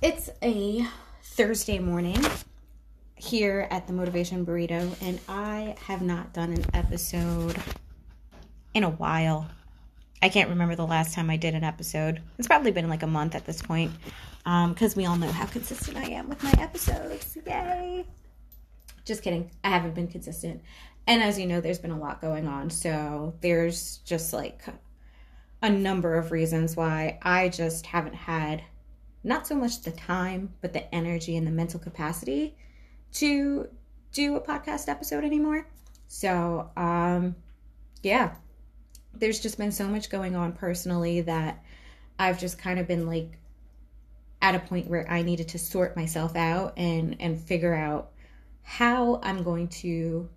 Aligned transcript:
It's 0.00 0.30
a 0.44 0.86
Thursday 1.24 1.80
morning 1.80 2.24
here 3.16 3.66
at 3.68 3.88
the 3.88 3.92
Motivation 3.92 4.46
Burrito, 4.46 4.94
and 5.02 5.18
I 5.28 5.74
have 5.86 6.02
not 6.02 6.32
done 6.32 6.52
an 6.52 6.64
episode 6.72 7.56
in 8.74 8.84
a 8.84 8.90
while. 8.90 9.50
I 10.22 10.28
can't 10.28 10.50
remember 10.50 10.76
the 10.76 10.86
last 10.86 11.14
time 11.14 11.30
I 11.30 11.36
did 11.36 11.56
an 11.56 11.64
episode. 11.64 12.22
It's 12.38 12.46
probably 12.46 12.70
been 12.70 12.88
like 12.88 13.02
a 13.02 13.08
month 13.08 13.34
at 13.34 13.44
this 13.44 13.60
point, 13.60 13.90
because 14.44 14.94
um, 14.94 14.96
we 14.96 15.04
all 15.04 15.16
know 15.16 15.32
how 15.32 15.46
consistent 15.46 15.96
I 15.96 16.10
am 16.10 16.28
with 16.28 16.44
my 16.44 16.54
episodes. 16.58 17.36
Yay! 17.44 18.06
Just 19.04 19.24
kidding. 19.24 19.50
I 19.64 19.70
haven't 19.70 19.96
been 19.96 20.06
consistent. 20.06 20.62
And 21.08 21.24
as 21.24 21.40
you 21.40 21.46
know, 21.46 21.60
there's 21.60 21.80
been 21.80 21.90
a 21.90 21.98
lot 21.98 22.20
going 22.20 22.46
on. 22.46 22.70
So 22.70 23.34
there's 23.40 23.96
just 24.04 24.32
like 24.32 24.62
a 25.60 25.70
number 25.70 26.14
of 26.14 26.30
reasons 26.30 26.76
why 26.76 27.18
I 27.20 27.48
just 27.48 27.86
haven't 27.86 28.14
had 28.14 28.62
not 29.24 29.46
so 29.46 29.54
much 29.54 29.82
the 29.82 29.90
time, 29.90 30.54
but 30.60 30.72
the 30.72 30.94
energy 30.94 31.36
and 31.36 31.46
the 31.46 31.50
mental 31.50 31.80
capacity 31.80 32.56
to 33.14 33.68
do 34.12 34.36
a 34.36 34.40
podcast 34.40 34.88
episode 34.88 35.24
anymore. 35.24 35.68
So, 36.06 36.70
um, 36.76 37.36
yeah, 38.02 38.32
there's 39.14 39.40
just 39.40 39.58
been 39.58 39.72
so 39.72 39.86
much 39.88 40.10
going 40.10 40.36
on 40.36 40.52
personally 40.52 41.20
that 41.22 41.62
I've 42.18 42.38
just 42.38 42.58
kind 42.58 42.78
of 42.78 42.86
been 42.86 43.06
like 43.06 43.38
at 44.40 44.54
a 44.54 44.60
point 44.60 44.88
where 44.88 45.10
I 45.10 45.22
needed 45.22 45.48
to 45.48 45.58
sort 45.58 45.96
myself 45.96 46.36
out 46.36 46.74
and 46.76 47.16
and 47.20 47.40
figure 47.40 47.74
out 47.74 48.12
how 48.62 49.20
I'm 49.22 49.42
going 49.42 49.68
to 49.68 50.28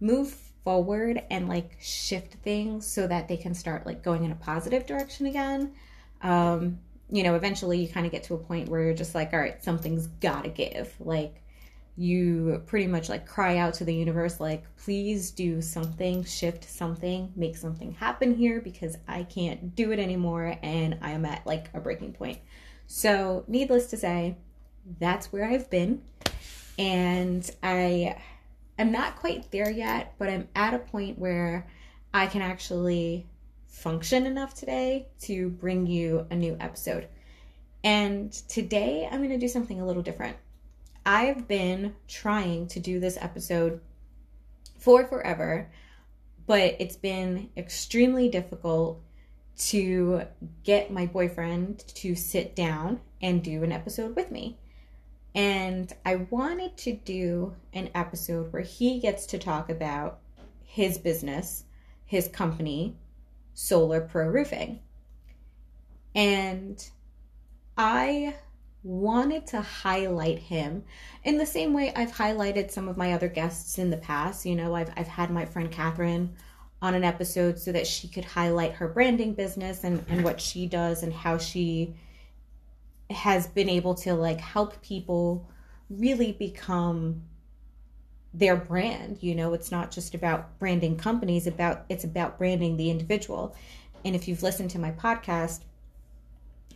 move 0.00 0.36
forward 0.64 1.22
and 1.30 1.48
like 1.48 1.76
shift 1.80 2.34
things 2.42 2.86
so 2.86 3.06
that 3.06 3.28
they 3.28 3.36
can 3.36 3.54
start 3.54 3.86
like 3.86 4.02
going 4.02 4.24
in 4.24 4.32
a 4.32 4.36
positive 4.36 4.86
direction 4.86 5.26
again. 5.26 5.72
Um, 6.22 6.78
you 7.10 7.22
know, 7.22 7.34
eventually 7.34 7.80
you 7.80 7.88
kind 7.88 8.06
of 8.06 8.12
get 8.12 8.24
to 8.24 8.34
a 8.34 8.38
point 8.38 8.68
where 8.68 8.82
you're 8.82 8.94
just 8.94 9.14
like, 9.14 9.32
all 9.32 9.38
right, 9.38 9.62
something's 9.62 10.06
gotta 10.06 10.48
give. 10.48 10.94
Like, 11.00 11.42
you 11.96 12.60
pretty 12.66 12.88
much 12.88 13.08
like 13.08 13.26
cry 13.26 13.58
out 13.58 13.74
to 13.74 13.84
the 13.84 13.94
universe, 13.94 14.40
like, 14.40 14.64
please 14.76 15.30
do 15.30 15.62
something, 15.62 16.24
shift 16.24 16.64
something, 16.64 17.32
make 17.36 17.56
something 17.56 17.92
happen 17.92 18.34
here 18.34 18.60
because 18.60 18.96
I 19.06 19.22
can't 19.24 19.76
do 19.76 19.92
it 19.92 19.98
anymore 19.98 20.58
and 20.62 20.98
I 21.02 21.12
am 21.12 21.24
at 21.24 21.46
like 21.46 21.68
a 21.72 21.80
breaking 21.80 22.12
point. 22.12 22.38
So, 22.86 23.44
needless 23.46 23.86
to 23.88 23.96
say, 23.96 24.36
that's 24.98 25.32
where 25.32 25.44
I've 25.44 25.70
been. 25.70 26.02
And 26.78 27.48
I 27.62 28.16
am 28.78 28.90
not 28.90 29.16
quite 29.16 29.50
there 29.52 29.70
yet, 29.70 30.14
but 30.18 30.28
I'm 30.28 30.48
at 30.54 30.74
a 30.74 30.78
point 30.78 31.18
where 31.18 31.66
I 32.12 32.26
can 32.26 32.42
actually 32.42 33.26
function 33.74 34.24
enough 34.24 34.54
today 34.54 35.08
to 35.20 35.50
bring 35.50 35.86
you 35.86 36.26
a 36.30 36.36
new 36.36 36.56
episode. 36.60 37.08
And 37.82 38.32
today 38.32 39.06
I'm 39.10 39.18
going 39.18 39.30
to 39.30 39.38
do 39.38 39.48
something 39.48 39.80
a 39.80 39.86
little 39.86 40.02
different. 40.02 40.36
I've 41.04 41.46
been 41.48 41.94
trying 42.08 42.68
to 42.68 42.80
do 42.80 43.00
this 43.00 43.18
episode 43.20 43.80
for 44.78 45.04
forever, 45.06 45.70
but 46.46 46.76
it's 46.78 46.96
been 46.96 47.50
extremely 47.56 48.28
difficult 48.28 49.02
to 49.56 50.22
get 50.62 50.92
my 50.92 51.06
boyfriend 51.06 51.80
to 51.88 52.14
sit 52.14 52.54
down 52.54 53.00
and 53.20 53.42
do 53.42 53.64
an 53.64 53.72
episode 53.72 54.14
with 54.16 54.30
me. 54.30 54.56
And 55.34 55.92
I 56.06 56.16
wanted 56.30 56.76
to 56.78 56.94
do 56.94 57.54
an 57.72 57.90
episode 57.94 58.52
where 58.52 58.62
he 58.62 59.00
gets 59.00 59.26
to 59.26 59.38
talk 59.38 59.68
about 59.68 60.20
his 60.62 60.96
business, 60.96 61.64
his 62.06 62.28
company, 62.28 62.96
Solar 63.54 64.00
Pro 64.00 64.28
Roofing. 64.28 64.80
And 66.14 66.86
I 67.76 68.34
wanted 68.82 69.46
to 69.46 69.62
highlight 69.62 70.38
him 70.38 70.84
in 71.24 71.38
the 71.38 71.46
same 71.46 71.72
way 71.72 71.92
I've 71.96 72.12
highlighted 72.12 72.70
some 72.70 72.86
of 72.86 72.98
my 72.98 73.14
other 73.14 73.28
guests 73.28 73.78
in 73.78 73.90
the 73.90 73.96
past. 73.96 74.44
You 74.44 74.54
know, 74.54 74.74
I've, 74.74 74.90
I've 74.96 75.08
had 75.08 75.30
my 75.30 75.46
friend 75.46 75.70
Catherine 75.70 76.34
on 76.82 76.94
an 76.94 77.02
episode 77.02 77.58
so 77.58 77.72
that 77.72 77.86
she 77.86 78.08
could 78.08 78.26
highlight 78.26 78.74
her 78.74 78.88
branding 78.88 79.32
business 79.32 79.84
and, 79.84 80.04
and 80.08 80.22
what 80.22 80.40
she 80.40 80.66
does 80.66 81.02
and 81.02 81.12
how 81.12 81.38
she 81.38 81.94
has 83.08 83.46
been 83.46 83.70
able 83.70 83.94
to 83.94 84.14
like 84.14 84.40
help 84.40 84.80
people 84.82 85.48
really 85.88 86.32
become 86.32 87.22
their 88.34 88.56
brand 88.56 89.16
you 89.22 89.34
know 89.34 89.54
it's 89.54 89.70
not 89.70 89.92
just 89.92 90.14
about 90.14 90.58
branding 90.58 90.96
companies 90.96 91.46
about 91.46 91.84
it's 91.88 92.04
about 92.04 92.36
branding 92.36 92.76
the 92.76 92.90
individual. 92.90 93.54
And 94.04 94.14
if 94.14 94.28
you've 94.28 94.42
listened 94.42 94.70
to 94.70 94.78
my 94.78 94.90
podcast 94.90 95.60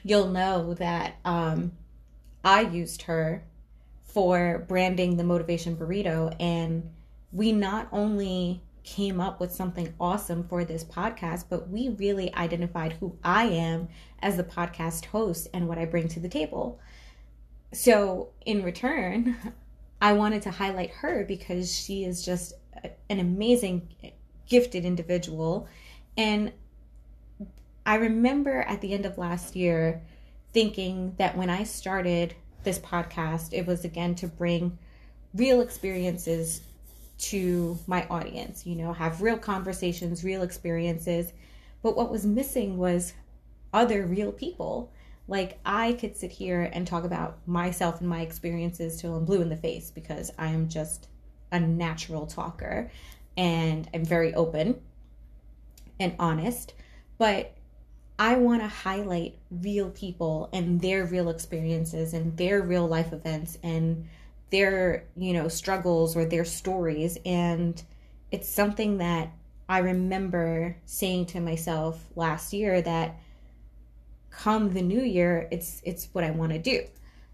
you'll 0.05 0.29
know 0.29 0.75
that 0.75 1.17
um, 1.25 1.73
i 2.45 2.61
used 2.61 3.03
her 3.03 3.43
for 4.05 4.65
branding 4.69 5.17
the 5.17 5.25
motivation 5.25 5.77
burrito. 5.77 6.35
And 6.41 6.91
we 7.33 7.53
not 7.53 7.89
only 7.93 8.63
came 8.83 9.21
up 9.21 9.39
with 9.39 9.53
something 9.53 9.93
awesome 10.01 10.49
for 10.49 10.65
this 10.65 10.83
podcast 10.83 11.45
but 11.51 11.69
we 11.69 11.91
really 11.91 12.35
identified 12.35 12.95
who 12.95 13.19
i 13.23 13.45
am 13.45 13.89
as 14.21 14.37
the 14.39 14.45
podcast 14.45 15.05
host 15.07 15.47
and 15.53 15.69
what 15.69 15.77
i 15.77 15.85
bring 15.85 16.09
to 16.09 16.21
the 16.21 16.29
table. 16.29 16.81
So 17.73 18.31
in 18.47 18.63
return 18.63 19.37
I 20.01 20.13
wanted 20.13 20.43
to 20.43 20.51
highlight 20.51 20.91
her 20.91 21.25
because 21.25 21.75
she 21.77 22.05
is 22.05 22.25
just 22.25 22.55
an 23.11 23.19
amazing, 23.19 23.89
gifted 24.49 24.85
individual. 24.85 25.69
And 26.17 26.53
I 27.85 27.97
remember 27.97 28.63
at 28.63 28.81
the 28.81 28.93
end 28.93 29.07
of 29.07 29.19
last 29.19 29.57
year 29.57 30.03
thinking 30.53 31.15
that 31.19 31.37
when 31.37 31.51
I 31.51 31.65
started 31.65 32.35
this 32.65 32.79
podcast, 32.79 33.53
it 33.53 33.67
was 33.67 33.85
again 33.85 34.15
to 34.17 34.29
bring 34.29 34.79
real 35.35 35.61
experiences 35.61 36.61
to 37.19 37.79
my 37.87 38.07
audience, 38.09 38.65
you 38.65 38.77
know, 38.77 38.93
have 38.93 39.21
real 39.21 39.39
conversations, 39.39 40.23
real 40.23 40.43
experiences. 40.43 41.33
But 41.83 41.97
what 41.97 42.11
was 42.11 42.25
missing 42.25 42.79
was 42.79 43.15
other 43.73 44.07
real 44.07 44.33
people 44.33 44.93
like 45.29 45.59
I 45.65 45.93
could 45.93 46.17
sit 46.17 46.33
here 46.33 46.71
and 46.73 46.87
talk 46.87 47.05
about 47.05 47.39
myself 47.47 48.01
and 48.01 48.09
my 48.09 48.23
experiences 48.23 49.01
till 49.01 49.15
I'm 49.15 49.27
blue 49.27 49.43
in 49.43 49.51
the 49.51 49.57
face 49.57 49.91
because 49.91 50.31
I 50.39 50.49
am 50.49 50.69
just 50.69 51.09
a 51.53 51.61
natural 51.61 52.27
talker 52.27 52.91
and 53.37 53.89
I'm 53.93 54.05
very 54.05 54.35
open 54.35 54.81
and 56.01 56.15
honest. 56.19 56.75
But 57.19 57.55
I 58.19 58.37
want 58.37 58.63
to 58.63 58.69
highlight 58.69 59.37
real 59.51 59.91
people 59.91 60.49
and 60.53 60.81
their 60.81 61.05
real 61.05 61.29
experiences 61.29 62.15
and 62.15 62.37
their 62.37 62.63
real 62.63 62.87
life 62.89 63.13
events 63.13 63.59
and 63.63 64.09
their, 64.51 65.05
you 65.15 65.35
know, 65.35 65.49
struggles 65.49 66.17
or 66.17 66.25
their 66.25 66.45
stories. 66.45 67.19
And 67.27 67.81
it's 68.33 68.49
something 68.49 68.99
that 68.99 69.31
I 69.69 69.79
remember 69.79 70.77
saying 70.87 71.27
to 71.27 71.41
myself 71.41 72.03
last 72.17 72.55
year 72.55 72.81
that 72.81 73.21
come 74.31 74.73
the 74.73 74.83
new 74.83 75.03
year, 75.03 75.49
it's 75.51 75.83
it's 75.85 76.09
what 76.13 76.25
I 76.25 76.31
want 76.31 76.53
to 76.53 76.59
do. 76.59 76.85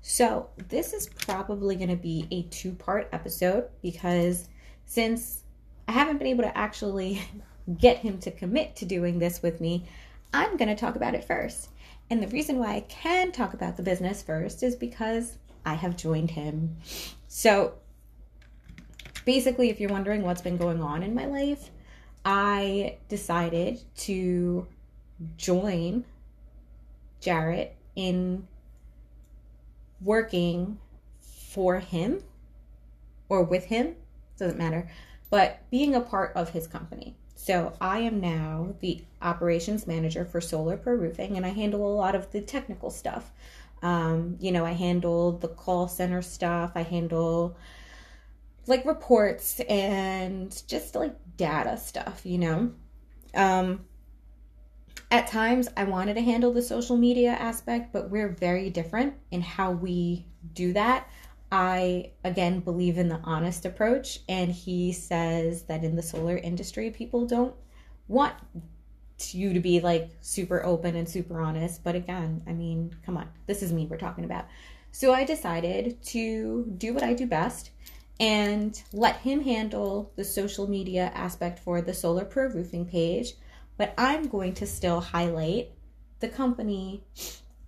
So, 0.07 0.51
this 0.69 0.93
is 0.93 1.09
probably 1.09 1.77
going 1.77 1.89
to 1.89 1.97
be 1.97 2.27
a 2.31 2.43
two-part 2.43 3.09
episode 3.13 3.69
because 3.81 4.49
since 4.85 5.45
I 5.89 5.93
haven't 5.93 6.19
been 6.19 6.27
able 6.27 6.45
to 6.45 6.57
actually 6.57 7.23
get 7.79 7.99
him 7.99 8.19
to 8.19 8.31
commit 8.31 8.77
to 8.77 8.85
doing 8.85 9.19
this 9.19 9.43
with 9.43 9.61
me, 9.61 9.87
I'm 10.35 10.57
going 10.57 10.69
to 10.69 10.75
talk 10.75 10.97
about 10.97 11.15
it 11.15 11.25
first. 11.25 11.71
And 12.11 12.23
the 12.23 12.29
reason 12.29 12.59
why 12.59 12.75
I 12.75 12.81
can 12.81 13.33
talk 13.33 13.55
about 13.55 13.79
the 13.79 13.83
business 13.83 14.23
first 14.23 14.63
is 14.63 14.77
because 14.77 15.39
I 15.65 15.73
have 15.73 15.97
joined 15.97 16.31
him. 16.31 16.77
So, 17.29 17.75
basically, 19.25 19.71
if 19.71 19.81
you're 19.81 19.91
wondering 19.91 20.23
what's 20.23 20.43
been 20.43 20.59
going 20.59 20.83
on 20.83 21.03
in 21.03 21.15
my 21.15 21.25
life, 21.25 21.71
I 22.25 22.99
decided 23.09 23.81
to 23.99 24.67
join 25.37 26.05
Jarrett 27.25 27.75
in 27.97 28.47
working 30.03 30.79
for 31.21 31.81
him 31.81 32.23
or 33.31 33.43
with 33.43 33.65
him, 33.65 33.97
doesn't 34.39 34.59
matter, 34.59 34.91
but 35.31 35.63
being 35.71 35.95
a 35.95 36.01
part 36.03 36.37
of 36.37 36.51
his 36.51 36.67
company. 36.67 37.17
So 37.35 37.73
I 37.81 38.01
am 38.01 38.21
now 38.21 38.75
the 38.81 39.03
operations 39.23 39.87
manager 39.87 40.27
for 40.27 40.43
Solar 40.43 40.77
Pro 40.77 40.95
Roofing, 40.95 41.39
and 41.39 41.47
I 41.47 41.49
handle 41.49 41.87
a 41.87 41.97
lot 41.97 42.15
of 42.15 42.31
the 42.31 42.43
technical 42.43 42.91
stuff. 42.91 43.33
Um, 43.83 44.37
you 44.39 44.53
know, 44.53 44.67
I 44.67 44.73
handle 44.73 45.33
the 45.33 45.49
call 45.49 45.89
center 45.89 46.21
stuff. 46.21 46.73
I 46.75 46.83
handle 46.83 47.57
like 48.67 48.85
reports 48.85 49.61
and 49.61 50.63
just 50.69 50.95
like 50.95 51.15
data 51.39 51.79
stuff. 51.79 52.21
You 52.25 52.39
know, 52.39 52.73
um, 53.35 53.85
at 55.15 55.29
times 55.29 55.69
I 55.77 55.85
wanted 55.85 56.15
to 56.15 56.23
handle 56.23 56.53
the 56.53 56.61
social 56.61 56.97
media 56.97 57.31
aspect, 57.31 57.93
but 57.93 58.11
we're 58.11 58.31
very 58.31 58.69
different 58.69 59.15
in 59.31 59.43
how 59.43 59.71
we 59.71 60.27
do 60.55 60.73
that. 60.73 61.09
I 61.53 62.11
again 62.25 62.59
believe 62.59 62.99
in 62.99 63.09
the 63.09 63.21
honest 63.23 63.65
approach, 63.65 64.19
and 64.29 64.51
he 64.51 64.91
says 64.93 65.63
that 65.67 65.85
in 65.85 65.95
the 65.95 66.03
solar 66.03 66.37
industry, 66.37 66.91
people 66.91 67.29
don't 67.29 67.55
want 68.09 68.35
you 69.31 69.53
to 69.53 69.61
be 69.61 69.79
like 69.79 70.11
super 70.21 70.65
open 70.65 70.97
and 70.97 71.09
super 71.09 71.41
honest. 71.41 71.85
But 71.85 71.95
again, 71.95 72.43
I 72.49 72.53
mean, 72.53 72.97
come 73.07 73.17
on, 73.17 73.29
this 73.47 73.63
is 73.63 73.73
me 73.73 73.87
we're 73.87 73.99
talking 73.99 74.25
about. 74.25 74.47
So 74.91 75.15
I 75.15 75.23
decided 75.23 76.03
to 76.07 76.65
do 76.77 76.93
what 76.93 77.05
I 77.05 77.15
do 77.15 77.29
best 77.29 77.71
and 78.19 78.83
let 78.93 79.19
him 79.19 79.43
handle 79.43 80.11
the 80.17 80.25
social 80.25 80.69
media 80.69 81.13
aspect 81.15 81.61
for 81.61 81.81
the 81.81 81.95
Solar 81.95 82.25
Pro 82.25 82.49
Roofing 82.49 82.85
page, 82.85 83.35
but 83.77 83.95
I'm 83.99 84.29
going 84.29 84.55
to 84.55 84.67
still 84.67 85.01
highlight 85.01 85.71
the 86.21 86.29
company 86.29 87.05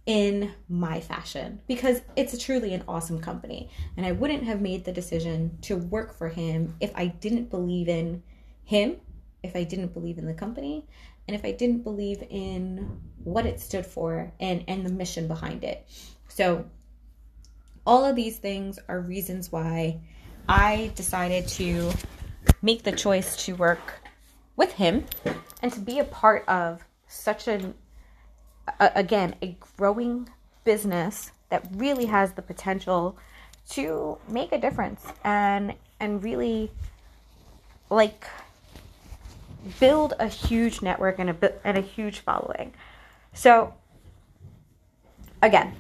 in 0.07 0.53
my 0.69 1.01
fashion 1.01 1.61
because 1.67 2.01
it's 2.15 2.43
truly 2.43 2.73
an 2.73 2.85
awesome 2.87 3.21
company. 3.21 3.69
And 3.97 4.07
I 4.07 4.13
wouldn't 4.13 4.45
have 4.45 4.61
made 4.61 4.85
the 4.85 4.93
decision 4.93 5.59
to 5.63 5.77
work 5.77 6.17
for 6.17 6.29
him 6.29 6.75
if 6.81 6.93
I 6.95 7.07
didn't 7.09 7.51
believe 7.51 7.89
in 7.89 8.23
him, 8.65 8.97
if 9.43 9.57
I 9.57 9.65
didn't 9.65 9.93
believe 9.93 10.19
in 10.19 10.27
the 10.27 10.35
company, 10.35 10.87
and 11.27 11.35
if 11.35 11.45
I 11.45 11.51
didn't 11.51 11.83
believe 11.83 12.23
in 12.31 13.01
what 13.25 13.47
it 13.47 13.61
stood 13.61 13.85
for 13.85 14.33
and, 14.39 14.65
and 14.69 14.87
the 14.87 14.93
mission 14.93 15.27
behind 15.27 15.65
it. 15.65 15.87
So, 16.29 16.67
all 17.85 18.05
of 18.05 18.17
these 18.17 18.39
things 18.39 18.79
are 18.89 19.01
reasons 19.01 19.53
why 19.53 20.01
I 20.49 20.91
decided 20.97 21.47
to 21.49 21.93
make 22.63 22.83
the 22.83 22.93
choice 22.93 23.45
to 23.45 23.55
work 23.55 24.03
with 24.57 24.73
him 24.73 25.05
and 25.63 25.73
to 25.73 25.81
be 25.81 25.99
a 25.99 26.05
part 26.05 26.47
of 26.49 26.85
such 27.07 27.47
an 27.47 27.75
again, 28.79 29.35
a 29.43 29.57
growing 29.77 30.29
business 30.65 31.31
that 31.51 31.67
really 31.73 32.07
has 32.07 32.33
the 32.33 32.43
potential 32.43 33.17
to 33.71 34.19
make 34.29 34.53
a 34.53 34.59
difference 34.59 35.05
and 35.25 35.75
and 36.01 36.23
really 36.23 36.71
like 37.91 38.27
build 39.81 40.15
a 40.19 40.29
huge 40.29 40.83
network 40.83 41.19
and 41.19 41.31
a 41.31 41.67
and 41.67 41.79
a 41.79 41.81
huge 41.81 42.21
following. 42.21 42.75
So 43.33 43.75
again, 45.43 45.75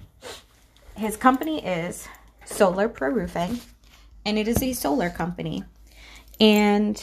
his 0.96 1.16
company 1.16 1.64
is 1.64 2.06
Solar 2.44 2.88
Pro 2.88 3.10
Roofing 3.10 3.60
and 4.24 4.38
it 4.38 4.48
is 4.48 4.62
a 4.62 4.72
solar 4.72 5.10
company. 5.10 5.64
And 6.40 7.02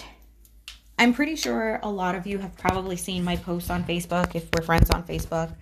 I'm 1.03 1.13
pretty 1.13 1.35
sure 1.35 1.81
a 1.83 1.89
lot 1.89 2.15
of 2.15 2.25
you 2.25 2.37
have 2.39 2.57
probably 2.57 2.95
seen 2.95 3.25
my 3.25 3.35
posts 3.35 3.69
on 3.69 3.83
Facebook 3.83 4.35
if 4.35 4.47
we're 4.53 4.63
friends 4.63 4.89
on 4.89 5.03
Facebook 5.03 5.53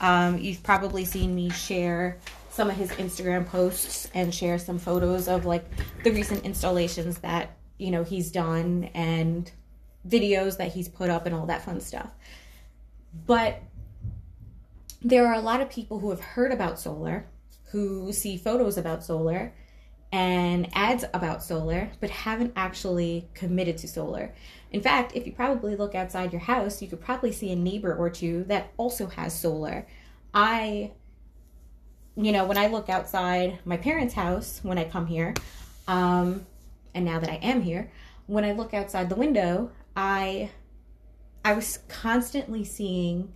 um, 0.00 0.38
you've 0.38 0.62
probably 0.62 1.04
seen 1.04 1.34
me 1.34 1.50
share 1.50 2.18
some 2.50 2.70
of 2.70 2.76
his 2.76 2.90
Instagram 2.92 3.46
posts 3.46 4.10
and 4.14 4.34
share 4.34 4.58
some 4.58 4.78
photos 4.78 5.28
of 5.28 5.44
like 5.44 5.64
the 6.04 6.10
recent 6.10 6.44
installations 6.44 7.18
that 7.18 7.56
you 7.78 7.90
know 7.90 8.04
he's 8.04 8.30
done 8.30 8.90
and 8.94 9.50
videos 10.08 10.56
that 10.58 10.72
he's 10.72 10.88
put 10.88 11.10
up 11.10 11.26
and 11.26 11.34
all 11.34 11.46
that 11.46 11.62
fun 11.62 11.80
stuff. 11.80 12.10
But 13.26 13.62
there 15.02 15.26
are 15.26 15.34
a 15.34 15.40
lot 15.40 15.60
of 15.60 15.70
people 15.70 15.98
who 15.98 16.10
have 16.10 16.20
heard 16.20 16.52
about 16.52 16.78
solar, 16.78 17.26
who 17.70 18.12
see 18.12 18.36
photos 18.36 18.76
about 18.76 19.04
solar 19.04 19.54
and 20.12 20.68
ads 20.72 21.04
about 21.12 21.42
solar, 21.42 21.90
but 22.00 22.10
haven't 22.10 22.52
actually 22.56 23.28
committed 23.34 23.76
to 23.78 23.88
solar. 23.88 24.34
In 24.70 24.80
fact, 24.80 25.12
if 25.14 25.26
you 25.26 25.32
probably 25.32 25.76
look 25.76 25.94
outside 25.94 26.32
your 26.32 26.40
house, 26.40 26.80
you 26.80 26.88
could 26.88 27.00
probably 27.00 27.32
see 27.32 27.50
a 27.50 27.56
neighbor 27.56 27.94
or 27.94 28.10
two 28.10 28.44
that 28.44 28.72
also 28.76 29.06
has 29.06 29.38
solar. 29.38 29.86
I, 30.32 30.92
you 32.16 32.32
know, 32.32 32.44
when 32.44 32.58
I 32.58 32.68
look 32.68 32.88
outside 32.88 33.58
my 33.64 33.76
parents' 33.76 34.14
house 34.14 34.60
when 34.62 34.78
I 34.78 34.84
come 34.84 35.06
here, 35.06 35.34
um, 35.88 36.46
and 36.94 37.04
now 37.04 37.18
that 37.18 37.30
I 37.30 37.36
am 37.36 37.62
here, 37.62 37.90
when 38.26 38.44
I 38.44 38.52
look 38.52 38.74
outside 38.74 39.08
the 39.08 39.16
window, 39.16 39.70
I, 39.96 40.50
I 41.44 41.54
was 41.54 41.80
constantly 41.88 42.64
seeing 42.64 43.32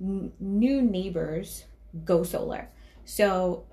n- 0.00 0.32
new 0.40 0.82
neighbors 0.82 1.64
go 2.04 2.22
solar. 2.22 2.68
So 3.04 3.64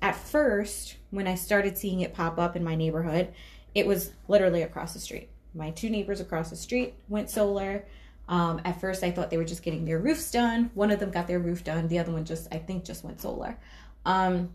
at 0.00 0.16
first, 0.16 0.96
when 1.10 1.26
I 1.26 1.34
started 1.34 1.78
seeing 1.78 2.00
it 2.00 2.14
pop 2.14 2.38
up 2.38 2.56
in 2.56 2.64
my 2.64 2.74
neighborhood, 2.74 3.32
it 3.74 3.86
was 3.86 4.12
literally 4.28 4.62
across 4.62 4.92
the 4.92 5.00
street 5.00 5.30
my 5.54 5.70
two 5.70 5.90
neighbors 5.90 6.20
across 6.20 6.50
the 6.50 6.56
street 6.56 6.94
went 7.08 7.30
solar. 7.30 7.84
Um, 8.28 8.60
at 8.64 8.80
first, 8.80 9.02
I 9.02 9.10
thought 9.10 9.30
they 9.30 9.36
were 9.36 9.44
just 9.44 9.62
getting 9.62 9.84
their 9.84 9.98
roofs 9.98 10.30
done. 10.30 10.70
One 10.74 10.90
of 10.90 11.00
them 11.00 11.10
got 11.10 11.26
their 11.26 11.40
roof 11.40 11.64
done. 11.64 11.88
The 11.88 11.98
other 11.98 12.12
one 12.12 12.24
just, 12.24 12.48
I 12.52 12.58
think, 12.58 12.84
just 12.84 13.04
went 13.04 13.20
solar. 13.20 13.58
Um, 14.04 14.50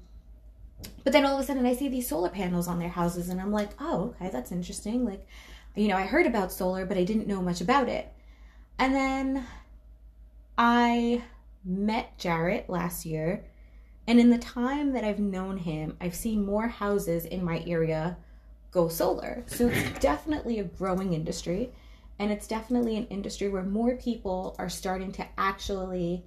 but 1.03 1.13
then 1.13 1.25
all 1.25 1.35
of 1.35 1.43
a 1.43 1.45
sudden, 1.45 1.65
I 1.65 1.75
see 1.75 1.89
these 1.89 2.07
solar 2.07 2.29
panels 2.29 2.67
on 2.67 2.79
their 2.79 2.89
houses, 2.89 3.29
and 3.29 3.41
I'm 3.41 3.51
like, 3.51 3.71
oh, 3.79 4.13
okay, 4.15 4.29
that's 4.31 4.51
interesting. 4.51 5.05
Like, 5.05 5.25
you 5.75 5.87
know, 5.87 5.97
I 5.97 6.03
heard 6.03 6.27
about 6.27 6.51
solar, 6.51 6.85
but 6.85 6.97
I 6.97 7.03
didn't 7.03 7.27
know 7.27 7.41
much 7.41 7.61
about 7.61 7.89
it. 7.89 8.11
And 8.77 8.93
then 8.93 9.45
I 10.57 11.23
met 11.65 12.17
Jarrett 12.17 12.69
last 12.69 13.05
year, 13.05 13.45
and 14.07 14.19
in 14.19 14.29
the 14.29 14.37
time 14.37 14.91
that 14.93 15.03
I've 15.03 15.19
known 15.19 15.57
him, 15.57 15.95
I've 16.01 16.15
seen 16.15 16.45
more 16.45 16.67
houses 16.67 17.25
in 17.25 17.43
my 17.43 17.63
area 17.65 18.17
go 18.71 18.89
solar. 18.89 19.43
So 19.47 19.67
it's 19.67 19.99
definitely 19.99 20.59
a 20.59 20.63
growing 20.63 21.13
industry. 21.13 21.71
And 22.19 22.31
it's 22.31 22.47
definitely 22.47 22.97
an 22.97 23.07
industry 23.07 23.49
where 23.49 23.63
more 23.63 23.95
people 23.95 24.55
are 24.59 24.69
starting 24.69 25.11
to 25.13 25.25
actually 25.37 26.23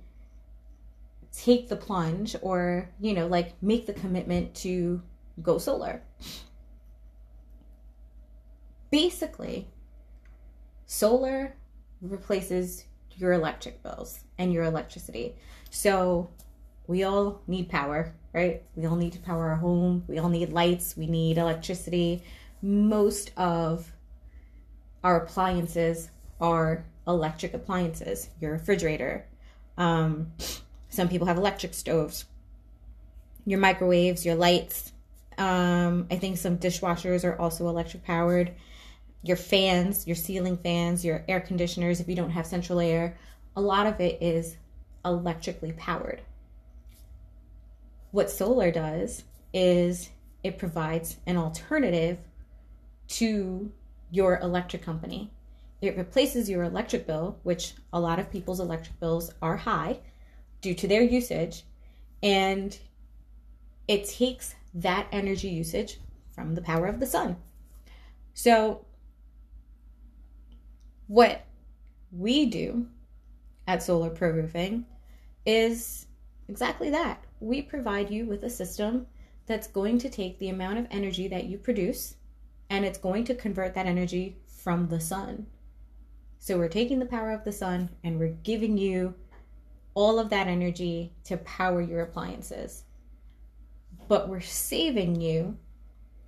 take 1.33 1.69
the 1.69 1.77
plunge 1.77 2.35
or, 2.41 2.89
you 2.99 3.13
know, 3.13 3.27
like 3.27 3.61
make 3.63 3.87
the 3.87 3.93
commitment 3.93 4.55
to 4.57 5.03
go 5.43 5.59
solar. 5.59 6.03
Basically, 8.91 9.69
solar 10.87 11.55
replaces 12.01 12.85
your 13.17 13.33
electric 13.33 13.83
bills 13.83 14.21
and 14.39 14.53
your 14.53 14.65
electricity. 14.65 15.35
So 15.71 16.31
we 16.87 17.03
all 17.03 17.43
need 17.47 17.69
power, 17.69 18.15
right? 18.33 18.63
We 18.75 18.87
all 18.87 18.97
need 18.97 19.13
to 19.15 19.19
power 19.21 19.49
our 19.49 19.57
home. 19.57 20.05
We 20.07 20.19
all 20.19 20.29
need 20.29 20.53
lights. 20.53 20.97
We 20.97 21.07
need 21.07 21.39
electricity. 21.39 22.23
Most 22.63 23.33
of 23.37 23.93
our 25.03 25.23
appliances 25.23 26.11
are 26.41 26.85
electric 27.07 27.55
appliances. 27.55 28.31
Your 28.41 28.53
refrigerator. 28.53 29.27
Um, 29.77 30.33
some 30.89 31.09
people 31.09 31.27
have 31.27 31.37
electric 31.37 31.75
stoves. 31.75 32.25
Your 33.45 33.59
microwaves, 33.59 34.25
your 34.25 34.35
lights. 34.35 34.93
Um, 35.39 36.07
I 36.11 36.17
think 36.17 36.39
some 36.39 36.59
dishwashers 36.59 37.25
are 37.25 37.39
also 37.39 37.69
electric 37.69 38.05
powered. 38.05 38.53
Your 39.23 39.37
fans, 39.37 40.07
your 40.07 40.17
ceiling 40.17 40.57
fans, 40.57 41.05
your 41.05 41.25
air 41.29 41.41
conditioners, 41.41 42.01
if 42.01 42.09
you 42.09 42.17
don't 42.17 42.31
have 42.31 42.47
central 42.47 42.81
air, 42.81 43.19
a 43.57 43.61
lot 43.61 43.87
of 43.87 44.01
it 44.01 44.23
is 44.23 44.57
electrically 45.05 45.73
powered. 45.73 46.23
What 48.11 48.31
solar 48.31 48.71
does 48.71 49.25
is 49.53 50.11
it 50.43 50.59
provides 50.59 51.17
an 51.27 51.37
alternative 51.37 52.19
to 53.09 53.73
your 54.11 54.39
electric 54.41 54.83
company. 54.83 55.31
It 55.81 55.97
replaces 55.97 56.49
your 56.49 56.63
electric 56.63 57.07
bill, 57.07 57.39
which 57.43 57.75
a 57.93 58.01
lot 58.01 58.19
of 58.19 58.31
people's 58.31 58.61
electric 58.61 58.99
bills 59.01 59.33
are 59.43 59.57
high 59.57 59.99
due 60.61 60.75
to 60.75 60.89
their 60.89 61.03
usage, 61.03 61.65
and 62.23 62.79
it 63.89 64.09
takes 64.09 64.55
that 64.75 65.07
energy 65.13 65.49
usage 65.49 65.99
from 66.31 66.55
the 66.55 66.63
power 66.63 66.87
of 66.87 67.01
the 67.01 67.07
sun. 67.07 67.37
So, 68.35 68.85
what 71.07 71.45
we 72.11 72.47
do 72.47 72.87
at 73.67 73.83
Solar 73.83 74.11
Pro 74.11 74.31
Roofing 74.31 74.87
is 75.45 76.07
exactly 76.49 76.91
that 76.91 77.26
we 77.41 77.63
provide 77.63 78.11
you 78.11 78.27
with 78.27 78.43
a 78.43 78.51
system 78.51 79.07
that's 79.47 79.67
going 79.67 79.99
to 79.99 80.09
take 80.09 80.39
the 80.39 80.49
amount 80.49 80.79
of 80.79 80.87
energy 80.91 81.29
that 81.29 81.45
you 81.45 81.59
produce 81.59 82.17
and 82.69 82.85
it's 82.85 82.99
going 82.99 83.25
to 83.25 83.35
convert 83.35 83.75
that 83.75 83.87
energy 83.87 84.37
from 84.47 84.89
the 84.89 85.01
sun. 85.01 85.47
So 86.39 86.59
we're 86.59 86.69
taking 86.69 86.99
the 86.99 87.07
power 87.07 87.33
of 87.33 87.45
the 87.45 87.53
sun 87.53 87.91
and 88.03 88.19
we're 88.19 88.37
giving 88.43 88.77
you 88.77 89.15
all 89.95 90.19
of 90.19 90.31
that 90.31 90.47
energy 90.47 91.13
to 91.25 91.37
power 91.39 91.81
your 91.81 92.03
appliances. 92.03 92.85
But 94.09 94.29
we're 94.29 94.41
saving 94.41 95.21
you 95.21 95.57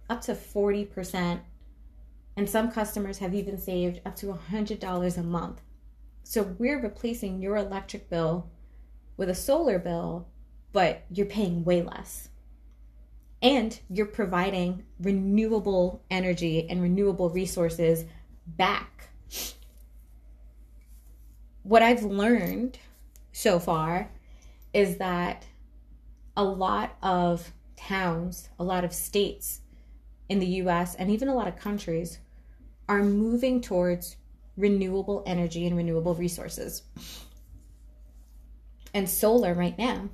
up 0.09 0.21
to 0.23 0.33
40%. 0.33 1.41
And 2.37 2.49
some 2.49 2.71
customers 2.71 3.19
have 3.19 3.35
even 3.35 3.59
saved 3.59 4.01
up 4.07 4.17
to 4.17 4.27
$100 4.27 5.19
a 5.19 5.23
month. 5.23 5.61
So 6.23 6.55
we're 6.59 6.81
replacing 6.81 7.43
your 7.43 7.57
electric 7.57 8.09
bill 8.09 8.49
with 9.17 9.29
a 9.29 9.35
solar 9.35 9.79
bill 9.79 10.29
but 10.73 11.05
you're 11.11 11.27
paying 11.27 11.65
way 11.65 11.83
less. 11.83 12.29
And 13.41 13.79
you're 13.89 14.07
providing 14.07 14.85
renewable 15.01 16.03
energy 16.11 16.69
and 16.69 16.83
renewable 16.83 17.31
resources 17.31 18.05
back. 18.47 19.09
What 21.63 21.83
I've 21.83 22.03
learned 22.03 22.79
so 23.33 23.59
far 23.59 24.11
is 24.73 24.97
that 24.99 25.47
a 26.37 26.45
lot 26.45 26.97
of 27.03 27.53
towns, 27.77 28.49
a 28.59 28.65
lot 28.65 28.85
of 28.85 28.93
states 28.93 29.61
in 30.29 30.41
the 30.41 30.47
US, 30.63 30.95
and 30.95 31.11
even 31.11 31.29
a 31.29 31.35
lot 31.35 31.49
of 31.49 31.57
countries 31.57 32.19
are 32.89 33.03
moving 33.03 33.61
towards 33.61 34.17
renewable 34.57 35.23
energy 35.27 35.67
and 35.67 35.77
renewable 35.77 36.15
resources. 36.15 36.83
And 38.93 39.09
solar 39.09 39.55
right 39.55 39.79
now 39.79 40.09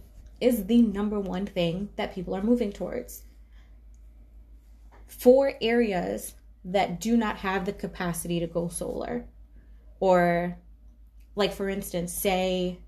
is 0.45 0.67
the 0.67 0.83
number 0.83 1.19
one 1.19 1.47
thing 1.47 1.89
that 1.97 2.15
people 2.15 2.35
are 2.37 2.43
moving 2.43 2.71
towards. 2.71 3.23
For 5.07 5.55
areas 5.63 6.35
that 6.67 7.01
do 7.01 7.17
not 7.17 7.39
have 7.39 7.65
the 7.65 7.73
capacity 7.73 8.41
to 8.41 8.47
go 8.47 8.69
solar, 8.69 9.25
or 10.01 10.59
like 11.35 11.55
for 11.55 11.71
instance, 11.71 12.13
say 12.13 12.79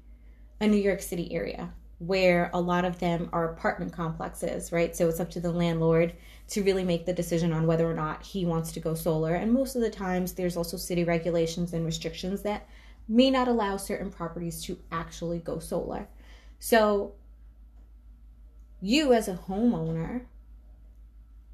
a 0.61 0.67
New 0.67 0.77
York 0.77 1.01
City 1.01 1.33
area 1.33 1.73
where 1.99 2.51
a 2.53 2.61
lot 2.61 2.85
of 2.85 2.99
them 2.99 3.31
are 3.33 3.53
apartment 3.53 3.91
complexes, 3.91 4.71
right? 4.71 4.95
So 4.95 5.09
it's 5.09 5.21
up 5.21 5.31
to 5.31 5.41
the 5.41 5.51
landlord 5.51 6.13
to 6.49 6.63
really 6.63 6.85
make 6.85 7.07
the 7.07 7.13
decision 7.15 7.55
on 7.55 7.67
whether 7.67 7.91
or 7.91 7.95
not 7.95 8.23
he 8.23 8.45
wants 8.45 8.71
to 8.73 8.81
go 8.81 8.93
solar. 8.95 9.35
And 9.35 9.51
most 9.51 9.77
of 9.77 9.83
the 9.83 9.89
times, 9.89 10.35
there's 10.35 10.59
also 10.59 10.77
city 10.77 11.05
regulations 11.05 11.73
and 11.73 11.87
restrictions 11.87 12.43
that 12.43 12.69
may 13.09 13.31
not 13.31 13.49
allow 13.49 13.79
certain 13.79 14.11
properties 14.11 14.63
to 14.65 14.79
actually 14.93 15.39
go 15.39 15.59
solar. 15.59 16.07
So, 16.59 17.15
you 18.81 19.13
as 19.13 19.29
a 19.29 19.35
homeowner 19.49 20.23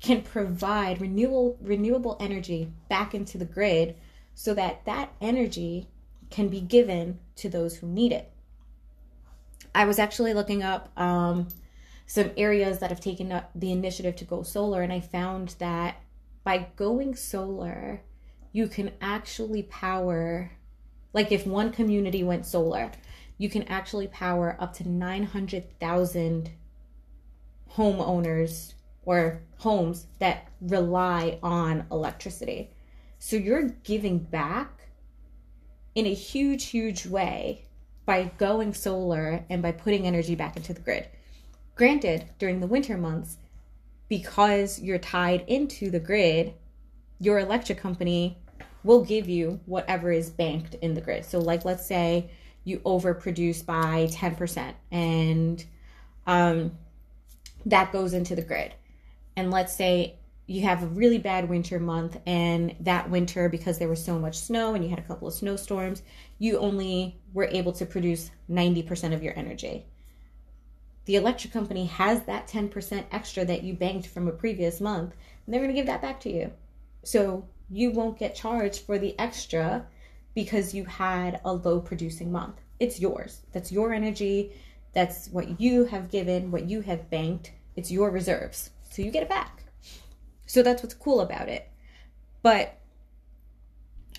can 0.01 0.23
provide 0.23 1.01
renewable 1.01 1.57
renewable 1.61 2.17
energy 2.19 2.73
back 2.89 3.15
into 3.15 3.39
the 3.39 3.45
grid 3.45 3.97
so 4.35 4.53
that 4.55 4.85
that 4.85 5.13
energy 5.21 5.89
can 6.31 6.49
be 6.49 6.61
given 6.61 7.19
to 7.37 7.49
those 7.49 7.77
who 7.77 7.87
need 7.87 8.13
it. 8.13 8.31
I 9.75 9.85
was 9.85 9.99
actually 9.99 10.35
looking 10.35 10.63
up 10.63 10.91
um, 10.99 11.49
some 12.07 12.31
areas 12.37 12.79
that 12.81 12.91
have 12.91 13.01
taken 13.01 13.31
up 13.31 13.51
the 13.55 13.73
initiative 13.73 14.17
to 14.17 14.25
go 14.25 14.43
solar, 14.43 14.83
and 14.83 14.93
I 14.93 15.01
found 15.01 15.55
that 15.59 16.03
by 16.45 16.69
going 16.77 17.15
solar, 17.15 18.03
you 18.53 18.67
can 18.67 18.93
actually 19.01 19.63
power, 19.65 20.51
like 21.13 21.31
if 21.31 21.47
one 21.47 21.71
community 21.71 22.23
went 22.25 22.45
solar, 22.45 22.91
you 23.39 23.49
can 23.49 23.63
actually 23.65 24.09
power 24.09 24.57
up 24.59 24.75
to 24.75 24.89
900,000 24.89 26.51
homeowners 27.77 28.75
or 29.05 29.41
homes 29.59 30.07
that 30.19 30.49
rely 30.61 31.39
on 31.43 31.87
electricity. 31.91 32.71
So 33.19 33.37
you're 33.37 33.69
giving 33.85 34.19
back 34.19 34.89
in 35.95 36.07
a 36.07 36.15
huge, 36.15 36.67
huge 36.67 37.07
way 37.07 37.65
by 38.05 38.31
going 38.39 38.75
solar 38.75 39.45
and 39.49 39.63
by 39.63 39.73
putting 39.73 40.07
energy 40.07 40.35
back 40.35 40.57
into 40.57 40.75
the 40.75 40.81
grid. 40.81 41.09
Granted, 41.75 42.27
during 42.39 42.61
the 42.61 42.67
winter 42.67 42.97
months, 42.97 43.39
because 44.09 44.81
you're 44.81 44.99
tied 44.99 45.45
into 45.47 45.91
the 45.91 46.01
grid, 46.01 46.55
your 47.19 47.39
electric 47.39 47.79
company 47.79 48.39
will 48.85 49.05
give 49.05 49.29
you 49.29 49.61
whatever 49.67 50.11
is 50.11 50.29
banked 50.29 50.75
in 50.75 50.95
the 50.95 51.01
grid. 51.01 51.25
So, 51.25 51.39
like, 51.39 51.65
let's 51.65 51.87
say 51.87 52.31
you 52.65 52.81
overproduce 52.81 53.65
by 53.65 54.09
10% 54.11 54.75
and 54.91 55.65
um, 56.27 56.73
that 57.67 57.93
goes 57.93 58.13
into 58.13 58.35
the 58.35 58.43
grid. 58.43 58.75
And 59.37 59.51
let's 59.51 59.75
say 59.75 60.17
you 60.47 60.63
have 60.63 60.83
a 60.83 60.87
really 60.87 61.19
bad 61.19 61.49
winter 61.49 61.79
month 61.79 62.19
and 62.27 62.75
that 62.81 63.09
winter 63.09 63.49
because 63.49 63.79
there 63.79 63.89
was 63.89 64.05
so 64.05 64.19
much 64.19 64.39
snow 64.39 64.75
and 64.75 64.85
you 64.85 64.91
had 64.91 64.99
a 64.99 65.03
couple 65.03 65.29
of 65.29 65.35
snowstorms 65.35 66.03
you 66.39 66.59
only 66.59 67.17
were 67.33 67.49
able 67.51 67.73
to 67.73 67.87
produce 67.87 68.31
90% 68.51 69.15
of 69.15 69.23
your 69.23 69.39
energy. 69.39 69.87
The 71.05 71.17
electric 71.17 71.53
company 71.53 71.87
has 71.87 72.23
that 72.25 72.49
10% 72.49 73.05
extra 73.13 73.45
that 73.45 73.63
you 73.63 73.75
banked 73.75 74.09
from 74.09 74.29
a 74.29 74.33
previous 74.33 74.81
month 74.81 75.15
and 75.47 75.55
they're 75.55 75.63
going 75.63 75.75
to 75.75 75.81
give 75.81 75.87
that 75.87 76.03
back 76.03 76.21
to 76.21 76.31
you. 76.31 76.53
So 77.05 77.47
you 77.71 77.91
won't 77.91 78.19
get 78.19 78.35
charged 78.35 78.85
for 78.85 78.99
the 78.99 79.19
extra 79.19 79.87
because 80.35 80.75
you 80.75 80.85
had 80.85 81.41
a 81.45 81.53
low 81.53 81.81
producing 81.81 82.31
month. 82.31 82.57
It's 82.79 83.01
yours. 83.01 83.41
That's 83.53 83.73
your 83.73 83.93
energy 83.93 84.53
that's 84.95 85.29
what 85.29 85.61
you 85.61 85.85
have 85.85 86.11
given 86.11 86.51
what 86.51 86.69
you 86.69 86.81
have 86.81 87.09
banked 87.11 87.53
it's 87.77 87.91
your 87.91 88.11
reserves 88.11 88.71
so 88.91 89.03
you 89.03 89.11
get 89.11 89.23
it 89.23 89.29
back 89.29 89.63
so 90.53 90.63
that's 90.63 90.83
what's 90.83 90.93
cool 90.93 91.23
about 91.23 91.49
it. 91.49 91.67
But 92.43 92.79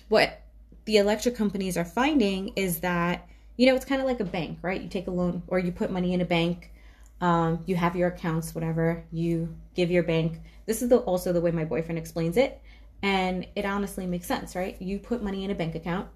what 0.08 0.42
the 0.84 0.96
electric 0.96 1.36
companies 1.36 1.76
are 1.76 1.84
finding 1.84 2.48
is 2.56 2.80
that, 2.80 3.28
you 3.56 3.66
know, 3.66 3.76
it's 3.76 3.84
kind 3.84 4.00
of 4.00 4.08
like 4.08 4.18
a 4.18 4.24
bank, 4.24 4.58
right? 4.60 4.80
You 4.80 4.88
take 4.88 5.06
a 5.06 5.12
loan 5.12 5.44
or 5.46 5.60
you 5.60 5.70
put 5.70 5.92
money 5.92 6.12
in 6.12 6.20
a 6.20 6.24
bank, 6.24 6.72
um, 7.20 7.62
you 7.66 7.76
have 7.76 7.94
your 7.94 8.08
accounts, 8.08 8.52
whatever, 8.52 9.04
you 9.12 9.54
give 9.76 9.92
your 9.92 10.02
bank. 10.02 10.40
This 10.66 10.82
is 10.82 10.88
the, 10.88 10.98
also 10.98 11.32
the 11.32 11.40
way 11.40 11.52
my 11.52 11.64
boyfriend 11.64 11.98
explains 11.98 12.36
it. 12.36 12.60
And 13.00 13.46
it 13.54 13.64
honestly 13.64 14.04
makes 14.04 14.26
sense, 14.26 14.56
right? 14.56 14.76
You 14.82 14.98
put 14.98 15.22
money 15.22 15.44
in 15.44 15.52
a 15.52 15.54
bank 15.54 15.76
account 15.76 16.08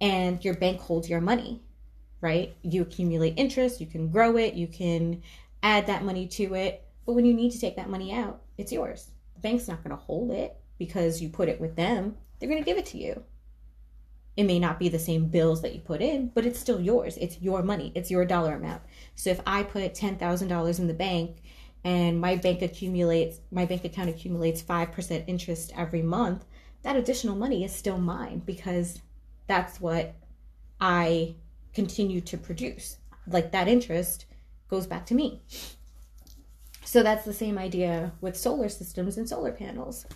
and 0.00 0.42
your 0.42 0.54
bank 0.54 0.80
holds 0.80 1.10
your 1.10 1.20
money, 1.20 1.60
right? 2.20 2.56
You 2.62 2.82
accumulate 2.82 3.34
interest, 3.36 3.80
you 3.80 3.86
can 3.86 4.10
grow 4.10 4.36
it, 4.36 4.54
you 4.54 4.66
can 4.66 5.22
add 5.62 5.86
that 5.86 6.04
money 6.04 6.26
to 6.28 6.54
it. 6.54 6.84
But 7.04 7.12
when 7.12 7.24
you 7.24 7.34
need 7.34 7.52
to 7.52 7.60
take 7.60 7.76
that 7.76 7.90
money 7.90 8.12
out, 8.12 8.42
it's 8.58 8.72
yours. 8.72 9.10
The 9.34 9.40
bank's 9.40 9.68
not 9.68 9.84
going 9.84 9.96
to 9.96 10.02
hold 10.02 10.30
it 10.30 10.56
because 10.78 11.20
you 11.20 11.28
put 11.28 11.48
it 11.48 11.60
with 11.60 11.76
them. 11.76 12.16
They're 12.38 12.48
going 12.48 12.62
to 12.62 12.66
give 12.66 12.78
it 12.78 12.86
to 12.86 12.98
you. 12.98 13.22
It 14.36 14.44
may 14.44 14.58
not 14.58 14.78
be 14.78 14.88
the 14.88 14.98
same 14.98 15.28
bills 15.28 15.62
that 15.62 15.74
you 15.74 15.80
put 15.80 16.02
in, 16.02 16.28
but 16.34 16.44
it's 16.44 16.60
still 16.60 16.80
yours. 16.80 17.16
It's 17.16 17.40
your 17.40 17.62
money. 17.62 17.90
It's 17.94 18.10
your 18.10 18.24
dollar 18.26 18.54
amount. 18.54 18.82
So 19.14 19.30
if 19.30 19.40
I 19.46 19.62
put 19.62 19.94
$10,000 19.94 20.78
in 20.78 20.86
the 20.86 20.94
bank 20.94 21.38
and 21.84 22.20
my 22.20 22.36
bank 22.36 22.60
accumulates 22.60 23.40
my 23.50 23.64
bank 23.64 23.84
account 23.84 24.10
accumulates 24.10 24.62
5% 24.62 25.24
interest 25.26 25.72
every 25.74 26.02
month, 26.02 26.44
that 26.82 26.96
additional 26.96 27.34
money 27.34 27.64
is 27.64 27.74
still 27.74 27.98
mine 27.98 28.42
because 28.44 29.00
that's 29.46 29.80
what 29.80 30.14
I 30.80 31.36
continue 31.76 32.22
to 32.22 32.38
produce. 32.38 32.96
Like 33.28 33.52
that 33.52 33.68
interest 33.68 34.24
goes 34.68 34.86
back 34.86 35.04
to 35.06 35.14
me. 35.14 35.42
So 36.84 37.02
that's 37.02 37.26
the 37.26 37.34
same 37.34 37.58
idea 37.58 38.12
with 38.22 38.34
solar 38.34 38.70
systems 38.70 39.18
and 39.18 39.28
solar 39.28 39.52
panels. 39.52 40.06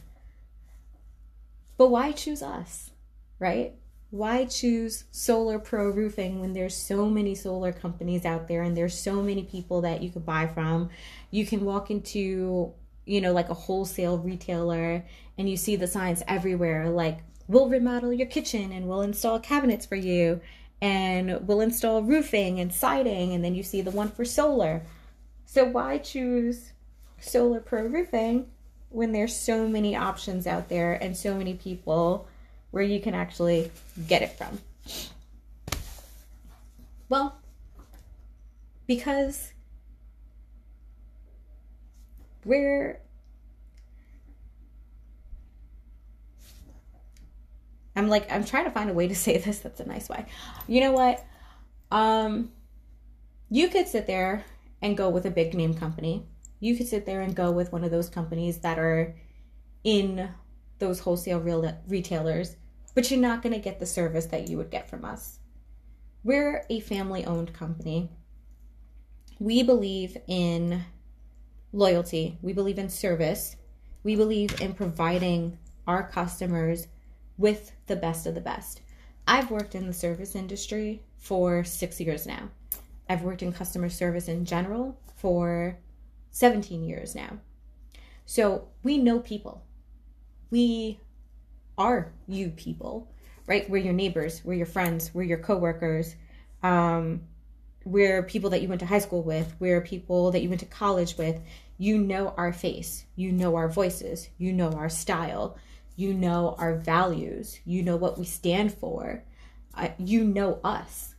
But 1.77 1.91
why 1.91 2.13
choose 2.13 2.43
us, 2.43 2.91
right? 3.39 3.75
Why 4.11 4.47
choose 4.47 5.05
Solar 5.13 5.59
Pro 5.59 5.91
Roofing 5.91 6.41
when 6.41 6.53
there's 6.55 6.75
so 6.75 7.09
many 7.09 7.35
solar 7.35 7.73
companies 7.73 8.25
out 8.25 8.49
there 8.49 8.63
and 8.63 8.77
there's 8.77 8.99
so 8.99 9.23
many 9.23 9.45
people 9.45 9.83
that 9.83 10.03
you 10.03 10.11
could 10.11 10.27
buy 10.27 10.47
from? 10.47 10.89
You 11.31 11.45
can 11.45 11.65
walk 11.65 11.91
into, 11.91 12.73
you 13.05 13.21
know, 13.21 13.33
like 13.33 13.51
a 13.51 13.55
wholesale 13.55 14.19
retailer 14.19 15.05
and 15.37 15.49
you 15.49 15.57
see 15.57 15.77
the 15.77 15.87
signs 15.87 16.23
everywhere 16.27 16.89
like, 16.89 17.19
we'll 17.49 17.69
remodel 17.69 18.13
your 18.13 18.29
kitchen 18.29 18.73
and 18.73 18.89
we'll 18.89 19.03
install 19.03 19.39
cabinets 19.41 19.85
for 19.85 19.97
you 19.97 20.41
and 20.81 21.47
we'll 21.47 21.61
install 21.61 22.03
roofing 22.03 22.61
and 22.61 22.73
siding. 22.73 23.35
And 23.35 23.45
then 23.45 23.55
you 23.55 23.63
see 23.63 23.83
the 23.83 23.91
one 23.91 24.11
for 24.11 24.25
solar 24.25 24.83
so 25.53 25.65
why 25.65 25.99
choose 25.99 26.71
Solar 27.19 27.59
Pro 27.59 27.83
Roofing 27.83 28.47
when 28.89 29.11
there's 29.11 29.35
so 29.35 29.67
many 29.67 29.97
options 29.97 30.47
out 30.47 30.69
there 30.69 30.93
and 30.93 31.17
so 31.17 31.35
many 31.35 31.55
people 31.55 32.29
where 32.71 32.85
you 32.85 33.01
can 33.01 33.15
actually 33.15 33.73
get 34.07 34.23
it 34.23 34.31
from? 34.39 34.61
Well, 37.09 37.37
because 38.87 39.53
we're 42.45 43.01
I'm 48.01 48.09
like 48.09 48.33
I'm 48.33 48.45
trying 48.45 48.65
to 48.65 48.71
find 48.71 48.89
a 48.89 48.95
way 48.95 49.09
to 49.09 49.15
say 49.27 49.37
this 49.37 49.59
that's 49.59 49.81
a 49.81 49.87
nice 49.87 50.09
way. 50.09 50.25
You 50.67 50.81
know 50.81 50.93
what? 50.93 51.25
Um 51.91 52.51
you 53.51 53.69
could 53.69 53.89
sit 53.89 54.07
there 54.07 54.45
and 54.81 54.97
go 54.97 55.11
with 55.11 55.27
a 55.27 55.31
big 55.31 55.53
name 55.55 55.75
company. 55.75 56.25
You 56.61 56.77
could 56.77 56.87
sit 56.87 57.05
there 57.05 57.21
and 57.21 57.35
go 57.35 57.51
with 57.51 57.73
one 57.73 57.85
of 57.85 57.91
those 57.91 58.09
companies 58.09 58.59
that 58.59 58.79
are 58.79 59.15
in 59.85 60.31
those 60.79 61.01
wholesale 61.01 61.41
real 61.41 61.79
retailers, 61.89 62.57
but 62.95 63.11
you're 63.11 63.21
not 63.21 63.43
going 63.43 63.53
to 63.53 63.59
get 63.59 63.81
the 63.81 63.87
service 63.87 64.27
that 64.27 64.49
you 64.49 64.57
would 64.57 64.71
get 64.71 64.89
from 64.89 65.05
us. 65.05 65.41
We're 66.23 66.65
a 66.71 66.81
family 66.81 67.25
owned 67.25 67.53
company. 67.53 68.11
We 69.39 69.63
believe 69.63 70.17
in 70.29 70.85
loyalty, 71.73 72.39
we 72.41 72.53
believe 72.53 72.79
in 72.79 72.89
service, 72.89 73.57
we 74.05 74.15
believe 74.17 74.61
in 74.61 74.75
providing 74.75 75.59
our 75.87 76.09
customers 76.09 76.87
with 77.41 77.73
the 77.87 77.97
best 77.97 78.27
of 78.27 78.35
the 78.35 78.41
best. 78.41 78.83
I've 79.27 79.51
worked 79.51 79.75
in 79.75 79.87
the 79.87 79.95
service 79.95 80.35
industry 80.35 81.03
for 81.17 81.65
six 81.65 81.99
years 81.99 82.27
now. 82.27 82.51
I've 83.09 83.23
worked 83.23 83.43
in 83.43 83.53
customer 83.53 83.89
service 83.89 84.29
in 84.29 84.45
general 84.45 85.01
for 85.17 85.79
17 86.33 86.85
years 86.85 87.15
now. 87.15 87.39
So 88.27 88.69
we 88.83 88.99
know 88.99 89.21
people. 89.21 89.65
We 90.51 91.01
are 91.79 92.13
you 92.29 92.51
people, 92.51 93.11
right? 93.47 93.69
We're 93.69 93.79
your 93.79 93.95
neighbors, 93.95 94.43
we're 94.45 94.55
your 94.55 94.67
friends, 94.67 95.11
we're 95.15 95.23
your 95.23 95.39
coworkers. 95.39 96.15
Um, 96.63 97.23
we're 97.87 98.23
people 98.23 98.51
that 98.51 98.61
you 98.61 98.69
went 98.69 98.81
to 98.81 98.87
high 98.87 98.99
school 98.99 99.23
with, 99.23 99.55
we're 99.59 99.81
people 99.81 100.31
that 100.33 100.43
you 100.43 100.51
went 100.51 100.61
to 100.61 100.67
college 100.67 101.17
with. 101.17 101.41
You 101.79 101.97
know 101.97 102.35
our 102.37 102.53
face, 102.53 103.07
you 103.17 103.33
know 103.33 103.57
our 103.57 103.69
voices, 103.69 104.29
you 104.37 104.53
know 104.53 104.73
our 104.73 104.91
style, 104.91 105.57
you 105.97 106.15
know 106.15 106.55
our 106.59 106.77
values, 106.77 107.61
you 107.65 107.83
know 107.83 107.97
what 107.97 108.19
we 108.19 108.25
stand 108.25 108.73
for, 108.75 109.25
uh, 109.75 109.89
you 109.99 110.25
know 110.25 110.61
us 110.65 111.15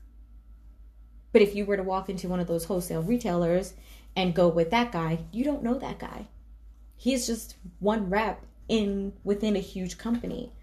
But 1.32 1.42
if 1.42 1.56
you 1.56 1.66
were 1.66 1.78
to 1.78 1.84
walk 1.84 2.10
into 2.10 2.28
one 2.30 2.40
of 2.40 2.48
those 2.48 2.66
wholesale 2.66 3.04
retailers 3.04 3.74
and 4.16 4.36
go 4.36 4.48
with 4.50 4.72
that 4.72 4.92
guy, 4.92 5.20
you 5.32 5.44
don't 5.44 5.64
know 5.64 5.78
that 5.80 6.00
guy. 6.00 6.28
He's 6.96 7.28
just 7.28 7.56
one 7.80 8.10
rep 8.10 8.46
in 8.68 9.14
within 9.24 9.56
a 9.56 9.60
huge 9.60 9.98
company. 9.98 10.54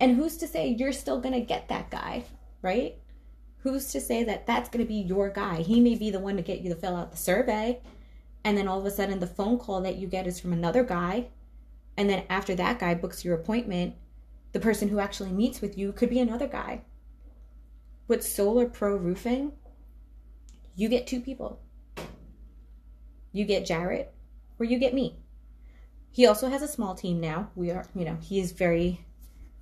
And 0.00 0.16
who's 0.16 0.36
to 0.38 0.48
say 0.48 0.68
you're 0.68 0.92
still 0.92 1.20
going 1.20 1.34
to 1.34 1.40
get 1.40 1.68
that 1.68 1.90
guy, 1.90 2.24
right? 2.62 2.96
Who's 3.58 3.92
to 3.92 4.00
say 4.00 4.24
that 4.24 4.46
that's 4.46 4.68
going 4.70 4.84
to 4.84 4.88
be 4.88 5.00
your 5.00 5.30
guy? 5.30 5.62
He 5.62 5.80
may 5.80 5.94
be 5.96 6.10
the 6.10 6.20
one 6.20 6.36
to 6.36 6.42
get 6.42 6.60
you 6.60 6.70
to 6.70 6.80
fill 6.80 6.96
out 6.96 7.10
the 7.10 7.16
survey. 7.18 7.80
And 8.44 8.56
then 8.56 8.68
all 8.68 8.80
of 8.80 8.86
a 8.86 8.90
sudden, 8.90 9.20
the 9.20 9.26
phone 9.26 9.58
call 9.58 9.82
that 9.82 9.96
you 9.96 10.06
get 10.06 10.26
is 10.26 10.40
from 10.40 10.52
another 10.52 10.84
guy. 10.84 11.28
And 12.00 12.08
then 12.08 12.24
after 12.30 12.54
that 12.54 12.78
guy 12.78 12.94
books 12.94 13.26
your 13.26 13.34
appointment, 13.34 13.94
the 14.52 14.58
person 14.58 14.88
who 14.88 15.00
actually 15.00 15.32
meets 15.32 15.60
with 15.60 15.76
you 15.76 15.92
could 15.92 16.08
be 16.08 16.18
another 16.18 16.46
guy. 16.46 16.80
With 18.08 18.26
Solar 18.26 18.64
Pro 18.64 18.96
Roofing, 18.96 19.52
you 20.74 20.88
get 20.88 21.06
two 21.06 21.20
people. 21.20 21.60
You 23.32 23.44
get 23.44 23.66
Jarrett 23.66 24.14
or 24.58 24.64
you 24.64 24.78
get 24.78 24.94
me. 24.94 25.18
He 26.10 26.24
also 26.24 26.48
has 26.48 26.62
a 26.62 26.68
small 26.68 26.94
team 26.94 27.20
now. 27.20 27.50
We 27.54 27.70
are, 27.70 27.84
you 27.94 28.06
know, 28.06 28.16
he 28.22 28.40
is 28.40 28.52
very, 28.52 29.04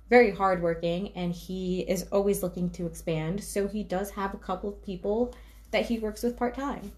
very 0.09 0.31
hardworking 0.31 1.11
and 1.17 1.33
he 1.33 1.81
is 1.81 2.07
always 2.09 2.41
looking 2.41 2.69
to 2.69 2.85
expand. 2.85 3.43
So 3.43 3.67
he 3.67 3.83
does 3.83 4.11
have 4.11 4.33
a 4.33 4.37
couple 4.37 4.69
of 4.69 4.81
people 4.81 5.35
that 5.71 5.87
he 5.87 5.99
works 5.99 6.23
with 6.23 6.37
part 6.37 6.55
time. 6.55 6.93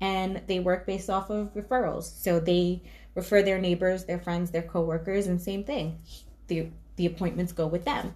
And 0.00 0.40
they 0.46 0.60
work 0.60 0.86
based 0.86 1.10
off 1.10 1.28
of 1.28 1.52
referrals. 1.52 2.04
So 2.04 2.40
they 2.40 2.84
refer 3.18 3.42
their 3.42 3.58
neighbors, 3.58 4.04
their 4.04 4.20
friends, 4.20 4.52
their 4.52 4.62
coworkers, 4.62 5.26
and 5.26 5.42
same 5.42 5.64
thing. 5.64 5.98
The 6.46 6.70
the 6.94 7.06
appointments 7.06 7.52
go 7.52 7.66
with 7.66 7.84
them 7.84 8.14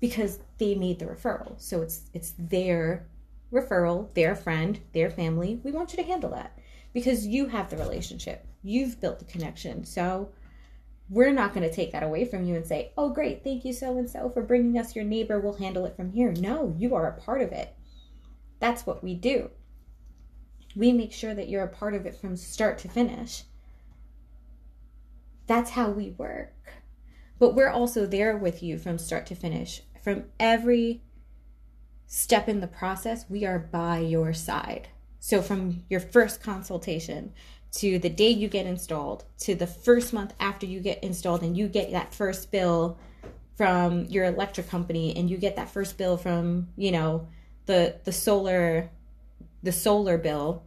because 0.00 0.40
they 0.58 0.74
made 0.74 0.98
the 0.98 1.06
referral. 1.06 1.54
So 1.60 1.80
it's 1.80 2.10
it's 2.12 2.34
their 2.36 3.06
referral, 3.52 4.12
their 4.14 4.34
friend, 4.34 4.80
their 4.92 5.10
family. 5.10 5.60
We 5.62 5.70
want 5.70 5.92
you 5.92 6.02
to 6.02 6.08
handle 6.10 6.30
that 6.30 6.58
because 6.92 7.24
you 7.24 7.46
have 7.46 7.70
the 7.70 7.76
relationship. 7.76 8.44
You've 8.64 9.00
built 9.00 9.20
the 9.20 9.24
connection. 9.26 9.84
So 9.84 10.32
we're 11.08 11.32
not 11.32 11.54
going 11.54 11.68
to 11.68 11.74
take 11.74 11.92
that 11.92 12.02
away 12.02 12.24
from 12.24 12.44
you 12.44 12.56
and 12.56 12.66
say, 12.66 12.92
"Oh, 12.98 13.10
great, 13.10 13.44
thank 13.44 13.64
you 13.64 13.72
so 13.72 13.96
and 13.96 14.10
so 14.10 14.28
for 14.28 14.42
bringing 14.42 14.76
us 14.76 14.96
your 14.96 15.04
neighbor. 15.04 15.38
We'll 15.38 15.64
handle 15.64 15.86
it 15.86 15.96
from 15.96 16.10
here." 16.10 16.32
No, 16.32 16.74
you 16.76 16.96
are 16.96 17.06
a 17.06 17.20
part 17.20 17.42
of 17.42 17.52
it. 17.52 17.72
That's 18.58 18.86
what 18.86 19.04
we 19.04 19.14
do. 19.14 19.50
We 20.74 20.92
make 20.92 21.12
sure 21.12 21.34
that 21.34 21.48
you're 21.48 21.70
a 21.70 21.78
part 21.80 21.94
of 21.94 22.06
it 22.06 22.16
from 22.16 22.34
start 22.34 22.78
to 22.78 22.88
finish. 22.88 23.44
That's 25.52 25.72
how 25.72 25.90
we 25.90 26.12
work. 26.12 26.54
But 27.38 27.54
we're 27.54 27.68
also 27.68 28.06
there 28.06 28.38
with 28.38 28.62
you 28.62 28.78
from 28.78 28.96
start 28.96 29.26
to 29.26 29.34
finish. 29.34 29.82
From 30.02 30.24
every 30.40 31.02
step 32.06 32.48
in 32.48 32.60
the 32.60 32.66
process, 32.66 33.26
we 33.28 33.44
are 33.44 33.58
by 33.58 33.98
your 33.98 34.32
side. 34.32 34.88
So, 35.20 35.42
from 35.42 35.84
your 35.90 36.00
first 36.00 36.42
consultation 36.42 37.34
to 37.72 37.98
the 37.98 38.08
day 38.08 38.30
you 38.30 38.48
get 38.48 38.64
installed 38.64 39.26
to 39.40 39.54
the 39.54 39.66
first 39.66 40.14
month 40.14 40.32
after 40.40 40.64
you 40.64 40.80
get 40.80 41.04
installed 41.04 41.42
and 41.42 41.54
you 41.54 41.68
get 41.68 41.92
that 41.92 42.14
first 42.14 42.50
bill 42.50 42.98
from 43.54 44.06
your 44.06 44.24
electric 44.24 44.70
company 44.70 45.14
and 45.14 45.28
you 45.28 45.36
get 45.36 45.56
that 45.56 45.68
first 45.68 45.98
bill 45.98 46.16
from, 46.16 46.68
you 46.78 46.92
know, 46.92 47.28
the 47.66 47.96
the 48.04 48.12
solar 48.12 48.88
the 49.62 49.72
solar 49.72 50.16
bill 50.16 50.62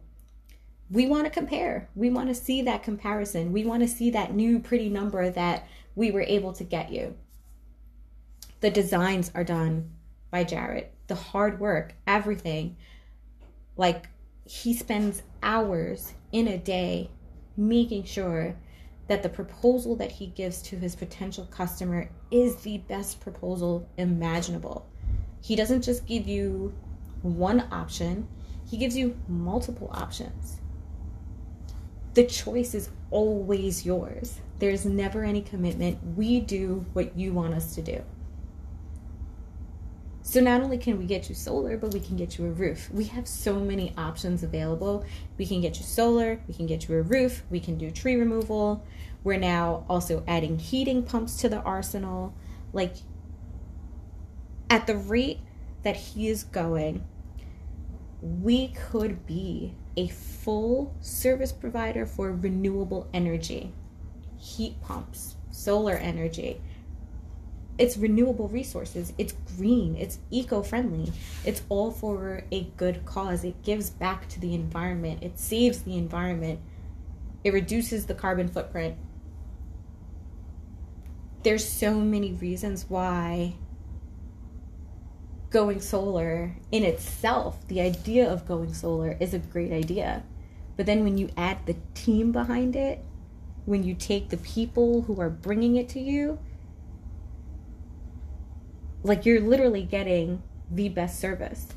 we 0.90 1.06
want 1.06 1.24
to 1.24 1.30
compare. 1.30 1.88
We 1.94 2.10
want 2.10 2.28
to 2.28 2.34
see 2.34 2.62
that 2.62 2.84
comparison. 2.84 3.52
We 3.52 3.64
want 3.64 3.82
to 3.82 3.88
see 3.88 4.10
that 4.10 4.34
new 4.34 4.60
pretty 4.60 4.88
number 4.88 5.30
that 5.30 5.66
we 5.94 6.10
were 6.10 6.22
able 6.22 6.52
to 6.54 6.64
get 6.64 6.92
you. 6.92 7.16
The 8.60 8.70
designs 8.70 9.32
are 9.34 9.44
done 9.44 9.90
by 10.30 10.44
Jarrett, 10.44 10.94
the 11.08 11.14
hard 11.14 11.58
work, 11.58 11.94
everything. 12.06 12.76
Like 13.76 14.08
he 14.44 14.74
spends 14.74 15.22
hours 15.42 16.14
in 16.30 16.48
a 16.48 16.58
day 16.58 17.10
making 17.56 18.04
sure 18.04 18.56
that 19.08 19.22
the 19.22 19.28
proposal 19.28 19.96
that 19.96 20.12
he 20.12 20.26
gives 20.26 20.62
to 20.62 20.76
his 20.76 20.94
potential 20.94 21.46
customer 21.46 22.10
is 22.30 22.56
the 22.56 22.78
best 22.78 23.20
proposal 23.20 23.88
imaginable. 23.96 24.88
He 25.42 25.56
doesn't 25.56 25.82
just 25.82 26.06
give 26.06 26.26
you 26.26 26.74
one 27.22 27.66
option, 27.72 28.28
he 28.68 28.76
gives 28.76 28.96
you 28.96 29.16
multiple 29.28 29.90
options 29.92 30.60
the 32.16 32.24
choice 32.24 32.74
is 32.74 32.88
always 33.10 33.84
yours. 33.84 34.40
There's 34.58 34.86
never 34.86 35.22
any 35.22 35.42
commitment. 35.42 35.98
We 36.16 36.40
do 36.40 36.86
what 36.94 37.14
you 37.14 37.34
want 37.34 37.52
us 37.52 37.74
to 37.74 37.82
do. 37.82 38.02
So 40.22 40.40
not 40.40 40.62
only 40.62 40.78
can 40.78 40.98
we 40.98 41.04
get 41.04 41.28
you 41.28 41.34
solar, 41.34 41.76
but 41.76 41.92
we 41.92 42.00
can 42.00 42.16
get 42.16 42.38
you 42.38 42.46
a 42.46 42.50
roof. 42.50 42.88
We 42.90 43.04
have 43.04 43.28
so 43.28 43.60
many 43.60 43.92
options 43.98 44.42
available. 44.42 45.04
We 45.36 45.44
can 45.46 45.60
get 45.60 45.76
you 45.78 45.84
solar, 45.84 46.40
we 46.48 46.54
can 46.54 46.66
get 46.66 46.88
you 46.88 46.96
a 46.96 47.02
roof, 47.02 47.42
we 47.50 47.60
can 47.60 47.76
do 47.76 47.90
tree 47.90 48.16
removal. 48.16 48.82
We're 49.22 49.38
now 49.38 49.84
also 49.86 50.24
adding 50.26 50.58
heating 50.58 51.02
pumps 51.02 51.36
to 51.42 51.50
the 51.50 51.60
arsenal. 51.60 52.34
Like 52.72 52.94
at 54.70 54.86
the 54.86 54.96
rate 54.96 55.40
that 55.82 55.96
he 55.96 56.28
is 56.28 56.44
going, 56.44 57.04
we 58.22 58.68
could 58.68 59.26
be 59.26 59.74
a 59.96 60.08
full 60.08 60.94
service 61.00 61.52
provider 61.52 62.06
for 62.06 62.32
renewable 62.32 63.08
energy, 63.14 63.72
heat 64.38 64.80
pumps, 64.82 65.36
solar 65.50 65.94
energy. 65.94 66.60
It's 67.78 67.96
renewable 67.96 68.48
resources. 68.48 69.12
It's 69.18 69.34
green. 69.56 69.96
It's 69.96 70.18
eco 70.30 70.62
friendly. 70.62 71.12
It's 71.44 71.62
all 71.68 71.90
for 71.90 72.44
a 72.50 72.64
good 72.76 73.04
cause. 73.04 73.44
It 73.44 73.62
gives 73.62 73.90
back 73.90 74.28
to 74.30 74.40
the 74.40 74.54
environment. 74.54 75.22
It 75.22 75.38
saves 75.38 75.82
the 75.82 75.96
environment. 75.96 76.60
It 77.44 77.52
reduces 77.52 78.06
the 78.06 78.14
carbon 78.14 78.48
footprint. 78.48 78.96
There's 81.42 81.68
so 81.68 81.94
many 82.00 82.32
reasons 82.32 82.86
why 82.88 83.56
going 85.50 85.80
solar 85.80 86.56
in 86.72 86.84
itself, 86.84 87.66
the 87.68 87.80
idea 87.80 88.30
of 88.30 88.46
going 88.46 88.74
solar 88.74 89.16
is 89.20 89.34
a 89.34 89.38
great 89.38 89.72
idea. 89.72 90.22
But 90.76 90.86
then 90.86 91.04
when 91.04 91.16
you 91.16 91.30
add 91.36 91.64
the 91.66 91.76
team 91.94 92.32
behind 92.32 92.76
it, 92.76 93.04
when 93.64 93.82
you 93.82 93.94
take 93.94 94.28
the 94.28 94.36
people 94.36 95.02
who 95.02 95.20
are 95.20 95.30
bringing 95.30 95.76
it 95.76 95.88
to 95.90 96.00
you, 96.00 96.38
like 99.02 99.24
you're 99.24 99.40
literally 99.40 99.82
getting 99.82 100.42
the 100.70 100.88
best 100.88 101.20
service. 101.20 101.68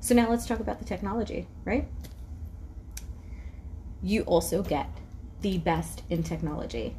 So 0.00 0.14
now 0.14 0.30
let's 0.30 0.46
talk 0.46 0.60
about 0.60 0.78
the 0.78 0.84
technology, 0.84 1.48
right? 1.64 1.88
You 4.02 4.22
also 4.22 4.62
get 4.62 4.88
the 5.40 5.58
best 5.58 6.02
in 6.08 6.22
technology. 6.22 6.94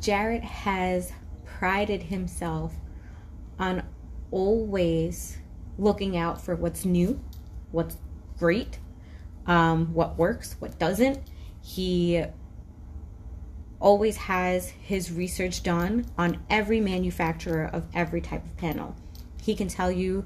Jarrett 0.00 0.44
has 0.44 1.12
prided 1.44 2.04
himself 2.04 2.74
on 3.58 3.82
always 4.30 5.38
looking 5.78 6.16
out 6.16 6.40
for 6.40 6.54
what's 6.54 6.84
new, 6.84 7.20
what's 7.70 7.96
great, 8.38 8.78
um, 9.46 9.92
what 9.94 10.16
works, 10.16 10.56
what 10.58 10.78
doesn't. 10.78 11.20
He 11.62 12.24
always 13.80 14.16
has 14.16 14.70
his 14.70 15.12
research 15.12 15.62
done 15.62 16.06
on 16.16 16.42
every 16.50 16.80
manufacturer 16.80 17.64
of 17.64 17.86
every 17.94 18.20
type 18.20 18.44
of 18.44 18.56
panel. 18.56 18.96
He 19.42 19.54
can 19.54 19.68
tell 19.68 19.90
you 19.90 20.24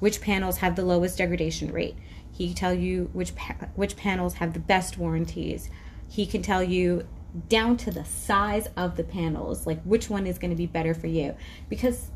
which 0.00 0.20
panels 0.20 0.58
have 0.58 0.76
the 0.76 0.84
lowest 0.84 1.18
degradation 1.18 1.72
rate. 1.72 1.96
He 2.32 2.48
can 2.48 2.54
tell 2.54 2.74
you 2.74 3.10
which 3.12 3.34
pa- 3.34 3.68
which 3.74 3.96
panels 3.96 4.34
have 4.34 4.52
the 4.52 4.60
best 4.60 4.98
warranties. 4.98 5.70
He 6.08 6.26
can 6.26 6.42
tell 6.42 6.62
you 6.62 7.06
down 7.48 7.76
to 7.78 7.90
the 7.90 8.04
size 8.04 8.68
of 8.76 8.96
the 8.96 9.04
panels, 9.04 9.66
like 9.66 9.82
which 9.82 10.10
one 10.10 10.26
is 10.26 10.38
going 10.38 10.50
to 10.50 10.56
be 10.56 10.66
better 10.66 10.94
for 10.94 11.06
you. 11.06 11.34
Because 11.68 12.10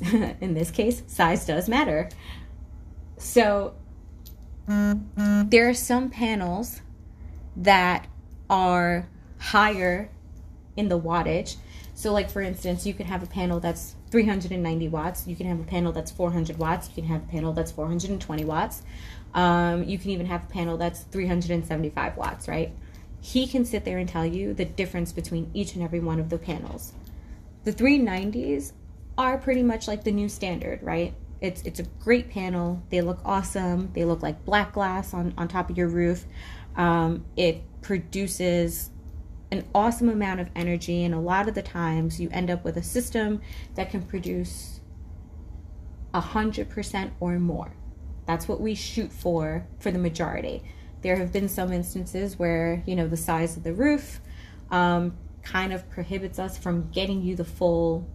in 0.40 0.54
this 0.54 0.70
case, 0.70 1.02
size 1.06 1.46
does 1.46 1.68
matter. 1.68 2.08
So 3.18 3.74
there 4.66 5.68
are 5.68 5.74
some 5.74 6.10
panels 6.10 6.80
that 7.56 8.06
are 8.50 9.08
higher 9.38 10.10
in 10.76 10.88
the 10.88 10.98
wattage. 10.98 11.56
So, 11.94 12.12
like 12.12 12.30
for 12.30 12.42
instance, 12.42 12.86
you 12.86 12.94
could 12.94 13.06
have 13.06 13.22
a 13.22 13.26
panel 13.26 13.60
that's 13.60 13.96
390 14.10 14.88
watts. 14.88 15.26
You 15.26 15.34
can 15.34 15.46
have 15.46 15.58
a 15.58 15.64
panel 15.64 15.90
that's 15.92 16.10
400 16.10 16.58
watts. 16.58 16.88
You 16.88 16.94
can 16.94 17.04
have 17.06 17.24
a 17.24 17.26
panel 17.26 17.52
that's 17.52 17.72
420 17.72 18.44
watts. 18.44 18.82
Um, 19.34 19.84
you 19.84 19.98
can 19.98 20.10
even 20.10 20.26
have 20.26 20.44
a 20.44 20.46
panel 20.46 20.76
that's 20.76 21.00
375 21.00 22.16
watts, 22.16 22.46
right? 22.46 22.72
He 23.20 23.46
can 23.46 23.64
sit 23.64 23.84
there 23.84 23.98
and 23.98 24.08
tell 24.08 24.24
you 24.24 24.54
the 24.54 24.64
difference 24.64 25.12
between 25.12 25.50
each 25.52 25.74
and 25.74 25.82
every 25.82 26.00
one 26.00 26.20
of 26.20 26.30
the 26.30 26.38
panels. 26.38 26.92
The 27.64 27.72
390s 27.72 28.72
are 29.18 29.36
pretty 29.36 29.62
much 29.62 29.88
like 29.88 30.04
the 30.04 30.12
new 30.12 30.28
standard, 30.28 30.82
right? 30.82 31.12
It's 31.40 31.62
it's 31.62 31.80
a 31.80 31.84
great 32.00 32.30
panel. 32.30 32.82
They 32.88 33.00
look 33.00 33.20
awesome. 33.24 33.90
They 33.92 34.04
look 34.04 34.22
like 34.22 34.44
black 34.44 34.72
glass 34.72 35.12
on 35.12 35.34
on 35.36 35.48
top 35.48 35.68
of 35.68 35.76
your 35.76 35.88
roof. 35.88 36.24
Um, 36.76 37.26
it 37.36 37.62
produces 37.82 38.90
an 39.50 39.64
awesome 39.74 40.08
amount 40.08 40.40
of 40.40 40.48
energy, 40.54 41.04
and 41.04 41.14
a 41.14 41.18
lot 41.18 41.48
of 41.48 41.54
the 41.54 41.62
times 41.62 42.20
you 42.20 42.28
end 42.30 42.50
up 42.50 42.64
with 42.64 42.76
a 42.76 42.82
system 42.82 43.40
that 43.74 43.90
can 43.90 44.02
produce 44.02 44.80
a 46.14 46.20
hundred 46.20 46.70
percent 46.70 47.12
or 47.20 47.38
more. 47.38 47.72
That's 48.26 48.46
what 48.46 48.60
we 48.60 48.74
shoot 48.74 49.12
for 49.12 49.66
for 49.80 49.90
the 49.90 49.98
majority. 49.98 50.62
There 51.02 51.16
have 51.16 51.32
been 51.32 51.48
some 51.48 51.72
instances 51.72 52.38
where, 52.38 52.82
you 52.86 52.96
know, 52.96 53.06
the 53.06 53.16
size 53.16 53.56
of 53.56 53.62
the 53.62 53.72
roof 53.72 54.20
um, 54.70 55.16
kind 55.42 55.72
of 55.72 55.88
prohibits 55.90 56.38
us 56.38 56.58
from 56.58 56.90
getting 56.90 57.22
you 57.22 57.36
the 57.36 57.44
full 57.44 58.08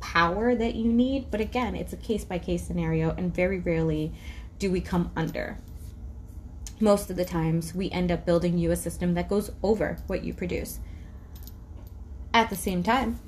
power 0.00 0.54
that 0.54 0.74
you 0.74 0.92
need. 0.92 1.30
But 1.30 1.40
again, 1.40 1.74
it's 1.74 1.92
a 1.92 1.96
case 1.96 2.24
by 2.24 2.38
case 2.38 2.66
scenario, 2.66 3.10
and 3.10 3.34
very 3.34 3.58
rarely 3.58 4.12
do 4.58 4.70
we 4.70 4.80
come 4.80 5.10
under. 5.16 5.58
Most 6.80 7.10
of 7.10 7.16
the 7.16 7.24
times, 7.24 7.74
we 7.74 7.90
end 7.90 8.12
up 8.12 8.24
building 8.24 8.58
you 8.58 8.70
a 8.70 8.76
system 8.76 9.14
that 9.14 9.28
goes 9.28 9.50
over 9.62 9.98
what 10.06 10.24
you 10.24 10.32
produce. 10.32 10.78
At 12.32 12.50
the 12.50 12.56
same 12.56 12.82
time, 12.82 13.18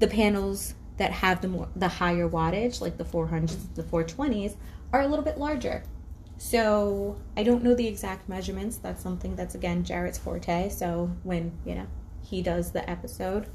the 0.00 0.08
panels 0.08 0.74
that 0.96 1.12
have 1.12 1.40
the 1.40 1.48
more 1.48 1.68
the 1.74 1.88
higher 1.88 2.28
wattage, 2.28 2.80
like 2.80 2.98
the 2.98 3.04
400s, 3.04 3.74
the 3.74 3.82
420s, 3.82 4.56
are 4.92 5.02
a 5.02 5.08
little 5.08 5.24
bit 5.24 5.38
larger. 5.38 5.82
So 6.38 7.16
I 7.36 7.42
don't 7.42 7.62
know 7.62 7.74
the 7.74 7.86
exact 7.86 8.28
measurements. 8.28 8.76
That's 8.76 9.02
something 9.02 9.36
that's 9.36 9.54
again 9.54 9.84
Jarrett's 9.84 10.18
forte. 10.18 10.68
So 10.68 11.10
when 11.22 11.52
you 11.64 11.74
know 11.74 11.86
he 12.22 12.42
does 12.42 12.72
the 12.72 12.88
episode, 12.88 13.46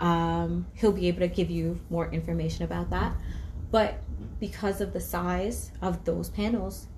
um, 0.00 0.66
he'll 0.74 0.92
be 0.92 1.08
able 1.08 1.20
to 1.20 1.28
give 1.28 1.50
you 1.50 1.78
more 1.90 2.10
information 2.10 2.64
about 2.64 2.90
that. 2.90 3.14
But 3.70 4.00
because 4.40 4.80
of 4.80 4.92
the 4.92 5.00
size 5.00 5.70
of 5.80 6.04
those 6.04 6.30
panels, 6.30 6.88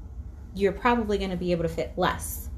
you're 0.55 0.73
probably 0.73 1.19
going 1.19 1.31
to 1.31 1.37
be 1.37 1.53
able 1.53 1.65
to 1.65 1.69
fit 1.69 1.93
less, 1.97 2.49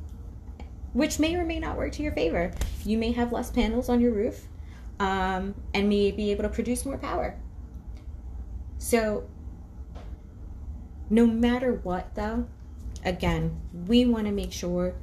which 0.93 1.19
may 1.19 1.35
or 1.35 1.45
may 1.45 1.59
not 1.59 1.77
work 1.77 1.93
to 1.93 2.03
your 2.03 2.13
favor. 2.13 2.53
You 2.85 2.99
may 2.99 3.13
have 3.13 3.33
less 3.33 3.51
panels 3.51 3.89
on 3.89 4.01
your 4.01 4.13
roof 4.13 4.47
um, 5.01 5.55
and 5.73 5.89
may 5.89 6.11
be 6.11 6.31
able 6.31 6.43
to 6.43 6.49
produce 6.49 6.85
more 6.85 6.99
power. 6.99 7.37
So, 8.79 9.27
no 11.09 11.27
matter 11.27 11.73
what, 11.83 12.15
though, 12.15 12.47
again, 13.05 13.61
we 13.87 14.05
want 14.05 14.27
to 14.27 14.33
make 14.33 14.53
sure 14.53 14.95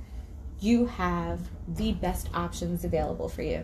you 0.60 0.86
have 0.86 1.40
the 1.68 1.94
best 1.94 2.30
options 2.34 2.84
available 2.84 3.28
for 3.28 3.42
you. 3.42 3.64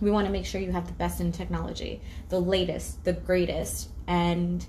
We 0.00 0.10
want 0.10 0.26
to 0.26 0.32
make 0.32 0.44
sure 0.44 0.60
you 0.60 0.72
have 0.72 0.86
the 0.86 0.92
best 0.92 1.20
in 1.20 1.32
technology, 1.32 2.00
the 2.28 2.40
latest, 2.40 3.04
the 3.04 3.14
greatest, 3.14 3.90
and 4.06 4.64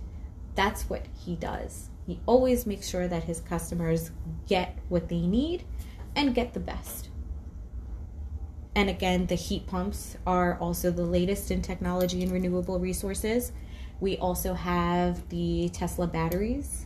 that's 0.56 0.90
what 0.90 1.06
he 1.26 1.36
does. 1.36 1.90
He 2.06 2.20
always 2.26 2.66
makes 2.66 2.88
sure 2.88 3.08
that 3.08 3.26
his 3.26 3.42
customers 3.42 4.12
get 4.48 4.78
what 4.88 5.10
they 5.10 5.22
need 5.22 5.66
and 6.16 6.34
get 6.34 6.54
the 6.54 6.60
best. 6.60 7.10
And 8.76 8.90
again, 8.90 9.26
the 9.26 9.36
heat 9.36 9.68
pumps 9.68 10.18
are 10.26 10.58
also 10.60 10.92
the 10.92 11.04
latest 11.04 11.52
in 11.52 11.62
technology 11.62 12.24
and 12.24 12.32
renewable 12.32 12.80
resources. 12.80 13.52
We 14.00 14.18
also 14.18 14.54
have 14.54 15.28
the 15.30 15.70
Tesla 15.70 16.08
batteries 16.08 16.86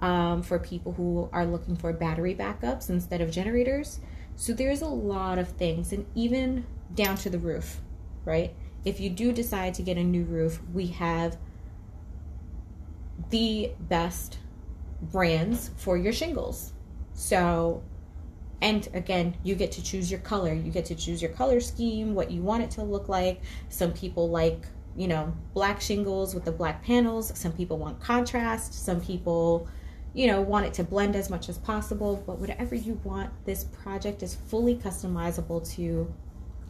um, 0.00 0.42
for 0.42 0.58
people 0.58 0.92
who 0.92 1.28
are 1.32 1.44
looking 1.44 1.76
for 1.76 1.92
battery 1.92 2.34
backups 2.34 2.90
instead 2.90 3.20
of 3.20 3.30
generators. 3.30 4.00
So 4.36 4.52
there's 4.52 4.82
a 4.82 4.86
lot 4.86 5.38
of 5.38 5.48
things, 5.48 5.92
and 5.92 6.06
even 6.14 6.66
down 6.94 7.16
to 7.18 7.30
the 7.30 7.38
roof, 7.38 7.80
right? 8.24 8.54
If 8.84 8.98
you 9.00 9.10
do 9.10 9.32
decide 9.32 9.74
to 9.74 9.82
get 9.82 9.96
a 9.96 10.02
new 10.02 10.24
roof, 10.24 10.60
we 10.72 10.88
have 10.88 11.36
the 13.30 13.72
best 13.78 14.38
brands 15.00 15.70
for 15.76 15.96
your 15.96 16.12
shingles. 16.12 16.72
So 17.14 17.82
and 18.62 18.88
again, 18.94 19.36
you 19.42 19.56
get 19.56 19.72
to 19.72 19.82
choose 19.82 20.08
your 20.08 20.20
color. 20.20 20.54
You 20.54 20.70
get 20.70 20.84
to 20.86 20.94
choose 20.94 21.20
your 21.20 21.32
color 21.32 21.58
scheme, 21.58 22.14
what 22.14 22.30
you 22.30 22.42
want 22.42 22.62
it 22.62 22.70
to 22.72 22.84
look 22.84 23.08
like. 23.08 23.40
Some 23.68 23.92
people 23.92 24.30
like, 24.30 24.66
you 24.96 25.08
know, 25.08 25.34
black 25.52 25.80
shingles 25.80 26.32
with 26.32 26.44
the 26.44 26.52
black 26.52 26.84
panels. 26.84 27.36
Some 27.36 27.52
people 27.52 27.76
want 27.76 28.00
contrast. 28.00 28.72
Some 28.72 29.00
people, 29.00 29.66
you 30.14 30.26
know, 30.26 30.40
want 30.40 30.66
it 30.66 30.74
to 30.74 30.84
blend 30.84 31.16
as 31.16 31.30
much 31.30 31.48
as 31.48 31.58
possible. 31.58 32.22
But 32.26 32.38
whatever 32.38 32.74
you 32.74 33.00
want, 33.04 33.30
this 33.44 33.64
project 33.64 34.22
is 34.22 34.34
fully 34.34 34.76
customizable 34.76 35.68
to 35.76 36.12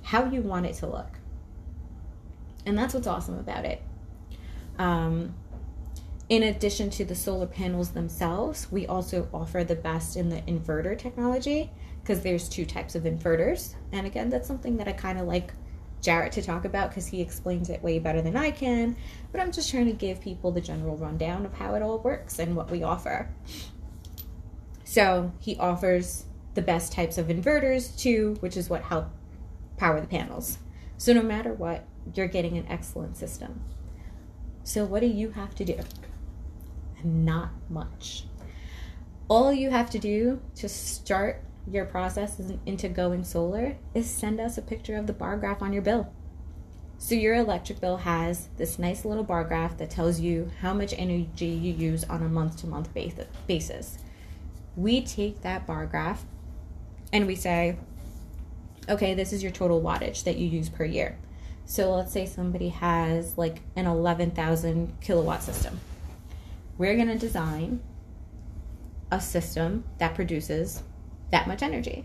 how 0.02 0.26
you 0.26 0.42
want 0.42 0.66
it 0.66 0.74
to 0.76 0.86
look. 0.86 1.18
And 2.66 2.78
that's 2.78 2.94
what's 2.94 3.06
awesome 3.06 3.38
about 3.38 3.64
it. 3.64 3.82
Um, 4.78 5.34
in 6.28 6.44
addition 6.44 6.88
to 6.90 7.04
the 7.04 7.14
solar 7.14 7.46
panels 7.46 7.90
themselves, 7.90 8.70
we 8.70 8.86
also 8.86 9.28
offer 9.34 9.64
the 9.64 9.74
best 9.74 10.16
in 10.16 10.28
the 10.28 10.40
inverter 10.42 10.96
technology 10.96 11.70
because 12.00 12.22
there's 12.22 12.48
two 12.48 12.64
types 12.64 12.94
of 12.94 13.02
inverters. 13.02 13.74
And 13.92 14.06
again, 14.06 14.30
that's 14.30 14.48
something 14.48 14.76
that 14.78 14.88
I 14.88 14.92
kind 14.92 15.18
of 15.18 15.26
like 15.26 15.52
Jarrett 16.02 16.32
to 16.32 16.42
talk 16.42 16.66
about 16.66 16.90
because 16.90 17.06
he 17.06 17.22
explains 17.22 17.70
it 17.70 17.82
way 17.82 17.98
better 17.98 18.20
than 18.20 18.36
I 18.36 18.50
can. 18.50 18.96
But 19.30 19.40
I'm 19.40 19.52
just 19.52 19.70
trying 19.70 19.86
to 19.86 19.92
give 19.92 20.20
people 20.20 20.50
the 20.50 20.60
general 20.60 20.96
rundown 20.96 21.46
of 21.46 21.54
how 21.54 21.74
it 21.74 21.82
all 21.82 21.98
works 22.00 22.38
and 22.38 22.54
what 22.54 22.70
we 22.70 22.82
offer. 22.82 23.30
So 24.84 25.32
he 25.38 25.56
offers 25.56 26.26
the 26.54 26.62
best 26.62 26.92
types 26.92 27.16
of 27.16 27.28
inverters 27.28 27.98
too, 27.98 28.36
which 28.40 28.58
is 28.58 28.68
what 28.68 28.82
help 28.82 29.06
power 29.78 30.00
the 30.00 30.06
panels. 30.06 30.58
So 30.98 31.14
no 31.14 31.22
matter 31.22 31.54
what, 31.54 31.84
you're 32.14 32.26
getting 32.26 32.58
an 32.58 32.66
excellent 32.68 33.16
system. 33.16 33.62
So 34.64 34.84
what 34.84 35.00
do 35.00 35.06
you 35.06 35.30
have 35.30 35.54
to 35.54 35.64
do? 35.64 35.78
not 37.04 37.50
much. 37.68 38.24
All 39.28 39.52
you 39.52 39.70
have 39.70 39.90
to 39.90 39.98
do 39.98 40.40
to 40.56 40.68
start 40.68 41.42
your 41.70 41.84
process 41.84 42.40
into 42.66 42.88
going 42.88 43.24
solar 43.24 43.76
is 43.94 44.10
send 44.10 44.40
us 44.40 44.58
a 44.58 44.62
picture 44.62 44.96
of 44.96 45.06
the 45.06 45.12
bar 45.12 45.36
graph 45.36 45.62
on 45.62 45.72
your 45.72 45.82
bill. 45.82 46.12
So 46.98 47.14
your 47.14 47.34
electric 47.34 47.80
bill 47.80 47.98
has 47.98 48.48
this 48.56 48.78
nice 48.78 49.04
little 49.04 49.24
bar 49.24 49.44
graph 49.44 49.78
that 49.78 49.90
tells 49.90 50.20
you 50.20 50.50
how 50.60 50.72
much 50.72 50.94
energy 50.96 51.46
you 51.46 51.72
use 51.72 52.04
on 52.04 52.22
a 52.22 52.28
month 52.28 52.58
to 52.58 52.66
month 52.66 52.90
basis. 53.46 53.98
We 54.76 55.02
take 55.02 55.42
that 55.42 55.66
bar 55.66 55.86
graph 55.86 56.24
and 57.12 57.26
we 57.26 57.34
say, 57.34 57.76
okay, 58.88 59.14
this 59.14 59.32
is 59.32 59.42
your 59.42 59.52
total 59.52 59.82
wattage 59.82 60.24
that 60.24 60.36
you 60.36 60.46
use 60.46 60.68
per 60.68 60.84
year. 60.84 61.18
So 61.64 61.94
let's 61.94 62.12
say 62.12 62.26
somebody 62.26 62.68
has 62.68 63.36
like 63.36 63.62
an 63.76 63.86
11,000 63.86 65.00
kilowatt 65.00 65.42
system 65.42 65.80
we're 66.78 66.96
going 66.96 67.08
to 67.08 67.18
design 67.18 67.80
a 69.10 69.20
system 69.20 69.84
that 69.98 70.14
produces 70.14 70.82
that 71.32 71.48
much 71.48 71.62
energy. 71.62 72.04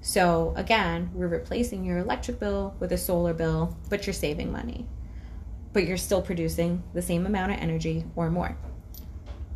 So 0.00 0.54
again, 0.56 1.10
we're 1.12 1.28
replacing 1.28 1.84
your 1.84 1.98
electric 1.98 2.38
bill 2.40 2.74
with 2.80 2.92
a 2.92 2.96
solar 2.96 3.34
bill, 3.34 3.76
but 3.90 4.06
you're 4.06 4.14
saving 4.14 4.50
money. 4.50 4.86
But 5.72 5.84
you're 5.84 5.96
still 5.96 6.22
producing 6.22 6.82
the 6.94 7.02
same 7.02 7.26
amount 7.26 7.52
of 7.52 7.58
energy 7.58 8.04
or 8.14 8.30
more. 8.30 8.56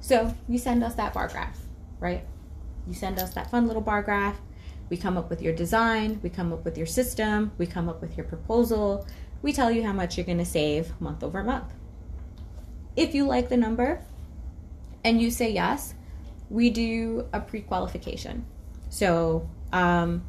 So 0.00 0.34
you 0.48 0.58
send 0.58 0.82
us 0.84 0.94
that 0.96 1.14
bar 1.14 1.28
graph, 1.28 1.58
right? 2.00 2.24
You 2.86 2.94
send 2.94 3.18
us 3.18 3.32
that 3.34 3.50
fun 3.50 3.66
little 3.66 3.82
bar 3.82 4.02
graph. 4.02 4.40
We 4.88 4.96
come 4.96 5.16
up 5.16 5.30
with 5.30 5.40
your 5.40 5.54
design, 5.54 6.18
we 6.22 6.30
come 6.30 6.52
up 6.52 6.64
with 6.64 6.76
your 6.76 6.86
system, 6.86 7.52
we 7.58 7.66
come 7.66 7.88
up 7.88 8.02
with 8.02 8.16
your 8.16 8.26
proposal. 8.26 9.06
We 9.40 9.52
tell 9.52 9.70
you 9.70 9.84
how 9.84 9.92
much 9.92 10.16
you're 10.18 10.26
going 10.26 10.38
to 10.38 10.44
save 10.44 11.00
month 11.00 11.22
over 11.22 11.44
month. 11.44 11.72
If 12.96 13.14
you 13.14 13.24
like 13.24 13.48
the 13.48 13.56
number, 13.56 14.02
and 15.04 15.22
you 15.22 15.30
say 15.30 15.52
yes, 15.52 15.94
we 16.50 16.70
do 16.70 17.28
a 17.32 17.40
pre 17.40 17.60
qualification. 17.60 18.44
So, 18.90 19.48
um, 19.72 20.22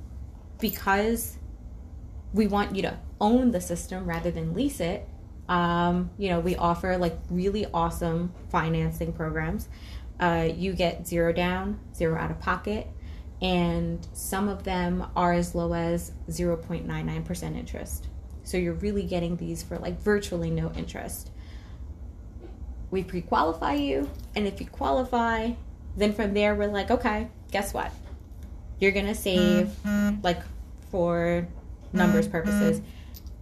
because 0.59 1.37
we 2.33 2.47
want 2.47 2.75
you 2.75 2.83
to 2.83 2.97
own 3.19 3.51
the 3.51 3.59
system 3.59 4.05
rather 4.05 4.31
than 4.31 4.53
lease 4.53 4.79
it, 4.79 5.07
um, 5.49 6.11
you 6.17 6.29
know, 6.29 6.39
we 6.39 6.55
offer 6.55 6.97
like 6.97 7.17
really 7.29 7.65
awesome 7.73 8.31
financing 8.49 9.11
programs. 9.11 9.67
Uh, 10.19 10.47
you 10.55 10.73
get 10.73 11.05
zero 11.05 11.33
down, 11.33 11.79
zero 11.93 12.17
out 12.17 12.31
of 12.31 12.39
pocket, 12.39 12.87
and 13.41 14.07
some 14.13 14.47
of 14.47 14.63
them 14.63 15.05
are 15.15 15.33
as 15.33 15.53
low 15.53 15.73
as 15.73 16.13
0.99% 16.29 17.57
interest. 17.57 18.07
So 18.43 18.57
you're 18.57 18.75
really 18.75 19.03
getting 19.03 19.35
these 19.35 19.61
for 19.61 19.77
like 19.77 19.99
virtually 19.99 20.49
no 20.49 20.71
interest 20.73 21.31
we 22.91 23.03
pre-qualify 23.03 23.73
you 23.73 24.09
and 24.35 24.45
if 24.45 24.59
you 24.59 24.67
qualify 24.67 25.51
then 25.95 26.13
from 26.13 26.33
there 26.33 26.53
we're 26.53 26.67
like 26.67 26.91
okay 26.91 27.29
guess 27.49 27.73
what 27.73 27.91
you're 28.81 28.91
gonna 28.91 29.15
save 29.15 29.67
mm-hmm. 29.67 30.19
like 30.23 30.41
for 30.89 31.47
numbers 31.93 32.25
mm-hmm. 32.25 32.31
purposes 32.31 32.81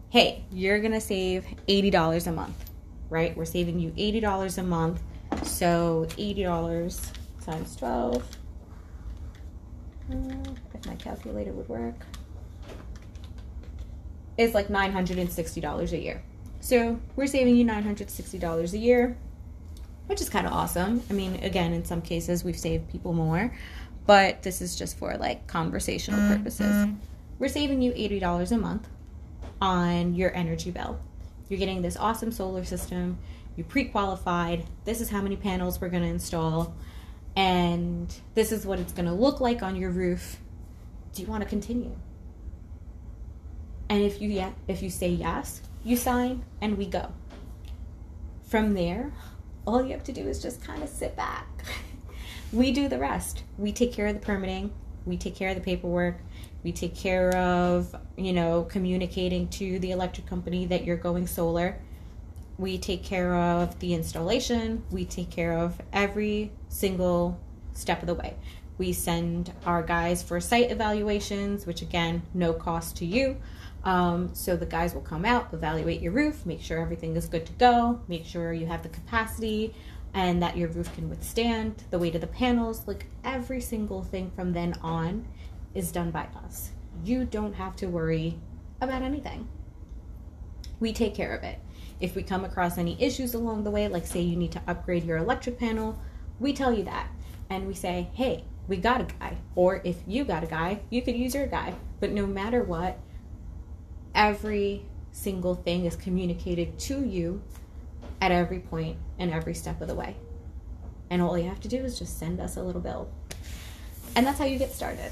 hey 0.10 0.43
you're 0.52 0.80
gonna 0.80 1.02
save 1.02 1.45
$80 1.67 2.28
a 2.28 2.32
month 2.32 2.71
right 3.10 3.36
we're 3.36 3.45
saving 3.45 3.80
you 3.80 3.91
$80 3.91 4.58
a 4.58 4.63
month 4.63 5.02
so 5.43 6.06
$80 6.10 7.12
times 7.43 7.75
12 7.78 8.38
uh, 10.12 10.15
if 10.73 10.86
my 10.86 10.95
calculator 10.95 11.54
would 11.54 11.69
work 11.69 11.95
is 14.38 14.54
like 14.54 14.67
$960 14.67 15.91
a 15.91 15.97
year 15.97 16.21
so 16.60 16.99
we're 17.15 17.28
saving 17.28 17.56
you 17.56 17.65
$960 17.65 18.73
a 18.73 18.78
year 18.78 19.17
which 20.10 20.21
is 20.21 20.28
kind 20.28 20.47
of 20.47 20.54
awesome. 20.54 21.04
I 21.12 21.13
mean, 21.13 21.36
again, 21.43 21.71
in 21.71 21.86
some 21.86 22.02
cases 22.02 22.43
we've 22.43 22.58
saved 22.58 22.89
people 22.89 23.13
more, 23.13 23.54
but 24.10 24.41
this 24.41 24.60
is 24.60 24.76
just 24.76 24.98
for 24.98 25.15
like 25.17 25.45
conversational 25.45 26.19
mm-hmm. 26.19 26.38
purposes. 26.38 26.88
We're 27.38 27.48
saving 27.48 27.84
you 27.84 27.91
$80 27.91 28.52
a 28.52 28.58
month 28.58 28.88
on 29.62 30.15
your 30.15 30.36
energy 30.36 30.72
bill. 30.72 31.00
You're 31.48 31.60
getting 31.60 31.84
this 31.84 31.95
awesome 31.95 32.32
solar 32.32 32.63
system. 32.63 33.19
You 33.56 33.63
pre 33.63 33.86
qualified. 33.86 34.65
This 34.84 35.00
is 35.00 35.12
how 35.12 35.22
many 35.22 35.36
panels 35.36 35.80
we're 35.80 35.89
going 35.89 36.02
to 36.02 36.10
install. 36.10 36.74
and 37.36 38.12
this 38.34 38.52
is 38.52 38.65
what 38.65 38.80
it's 38.80 38.93
going 38.93 39.06
to 39.06 39.13
look 39.13 39.41
like 39.41 39.62
on 39.62 39.76
your 39.76 39.91
roof. 39.91 40.38
Do 41.13 41.22
you 41.22 41.28
want 41.28 41.43
to 41.43 41.50
continue? 41.50 41.95
And 43.89 44.02
if 44.02 44.19
you 44.19 44.30
yeah, 44.30 44.54
if 44.67 44.82
you 44.82 44.89
say 44.89 45.10
yes, 45.10 45.62
you 45.84 45.95
sign 45.95 46.43
and 46.62 46.80
we 46.80 46.88
go. 46.88 47.13
From 48.48 48.74
there, 48.74 49.13
all 49.67 49.84
you 49.84 49.91
have 49.91 50.04
to 50.06 50.12
do 50.12 50.28
is 50.28 50.41
just 50.41 50.63
kind 50.63 50.82
of 50.82 50.89
sit 50.89 51.15
back. 51.15 51.48
we 52.52 52.72
do 52.72 52.88
the 52.88 52.98
rest. 52.98 53.44
We 53.58 53.72
take 53.72 53.94
care 53.94 54.08
of 54.08 54.16
the 54.16 54.20
permitting, 54.20 54.72
we 55.06 55.18
take 55.18 55.36
care 55.36 55.50
of 55.50 55.56
the 55.56 55.62
paperwork, 55.62 56.18
we 56.64 56.72
take 56.72 56.96
care 56.96 57.36
of, 57.36 57.96
you 58.18 58.34
know, 58.34 58.64
communicating 58.64 59.48
to 59.50 59.80
the 59.80 59.92
electric 59.92 60.28
company 60.28 60.66
that 60.68 60.84
you're 60.84 60.98
going 60.98 61.28
solar. 61.28 61.80
We 62.58 62.78
take 62.78 63.04
care 63.04 63.36
of 63.36 63.80
the 63.80 63.94
installation, 63.94 64.84
we 64.92 65.06
take 65.06 65.30
care 65.30 65.58
of 65.58 65.80
every 65.94 66.52
single 66.68 67.40
step 67.74 68.02
of 68.02 68.08
the 68.08 68.16
way. 68.16 68.36
We 68.78 68.94
send 68.94 69.54
our 69.66 69.84
guys 69.84 70.24
for 70.24 70.40
site 70.40 70.72
evaluations, 70.72 71.66
which 71.66 71.82
again, 71.82 72.24
no 72.34 72.54
cost 72.54 72.98
to 72.98 73.06
you. 73.06 73.38
Um, 73.84 74.32
so 74.34 74.58
the 74.58 74.66
guys 74.66 74.94
will 74.94 75.02
come 75.02 75.24
out, 75.24 75.54
evaluate 75.54 76.02
your 76.02 76.12
roof, 76.12 76.46
make 76.46 76.62
sure 76.62 76.80
everything 76.80 77.16
is 77.16 77.28
good 77.28 77.46
to 77.46 77.54
go, 77.54 78.02
make 78.10 78.26
sure 78.26 78.52
you 78.52 78.66
have 78.66 78.84
the 78.84 78.90
capacity 78.90 79.74
and 80.13 80.41
that 80.41 80.58
your 80.58 80.69
roof 80.69 80.93
can 80.95 81.10
withstand 81.10 81.84
the 81.91 82.00
weight 82.00 82.15
of 82.15 82.22
the 82.22 82.28
panels. 82.28 82.88
Like 82.88 83.06
every 83.24 83.62
single 83.62 84.04
thing 84.04 84.32
from 84.36 84.54
then 84.54 84.74
on 84.82 85.28
is 85.74 85.91
done 85.91 86.12
by 86.12 86.28
us. 86.43 86.72
You 87.04 87.26
don't 87.26 87.54
have 87.54 87.76
to 87.78 87.88
worry 87.88 88.39
about 88.82 89.02
anything. 89.02 89.48
We 90.80 90.93
take 90.93 91.15
care 91.15 91.36
of 91.36 91.43
it. 91.43 91.60
If 92.00 92.15
we 92.15 92.24
come 92.24 92.45
across 92.45 92.78
any 92.78 93.02
issues 93.02 93.34
along 93.34 93.63
the 93.63 93.72
way, 93.72 93.88
like 93.88 94.08
say 94.08 94.22
you 94.22 94.38
need 94.38 94.54
to 94.54 94.62
upgrade 94.67 95.04
your 95.04 95.17
electric 95.17 95.60
panel, 95.60 96.00
we 96.39 96.54
tell 96.54 96.74
you 96.74 96.84
that. 96.86 97.10
And 97.50 97.67
we 97.67 97.74
say, 97.74 98.10
hey, 98.13 98.45
we 98.67 98.78
got 98.78 99.02
a 99.02 99.04
guy. 99.04 99.38
Or 99.56 99.82
if 99.84 99.98
you 100.08 100.24
got 100.24 100.43
a 100.43 100.48
guy, 100.48 100.82
you 100.89 101.02
could 101.02 101.15
use 101.15 101.36
your 101.36 101.48
guy. 101.48 101.74
But 102.00 102.12
no 102.12 102.26
matter 102.26 102.63
what, 102.63 103.00
every 104.15 104.86
single 105.12 105.56
thing 105.56 105.86
is 105.86 105.95
communicated 105.95 106.80
to 106.80 107.04
you 107.04 107.41
at 108.21 108.32
every 108.32 108.60
point 108.60 108.97
and 109.17 109.32
every 109.32 109.53
step 109.53 109.82
of 109.82 109.88
the 109.88 109.95
way. 109.95 110.15
And 111.10 111.21
all 111.21 111.38
you 111.38 111.49
have 111.49 111.60
to 111.62 111.67
do 111.67 111.77
is 111.77 111.97
just 111.97 112.19
send 112.19 112.39
us 112.39 112.58
a 112.58 112.63
little 112.63 112.82
bill. 112.82 113.10
And 114.15 114.25
that's 114.25 114.38
how 114.38 114.45
you 114.45 114.60
get 114.60 114.71
started. 114.71 115.12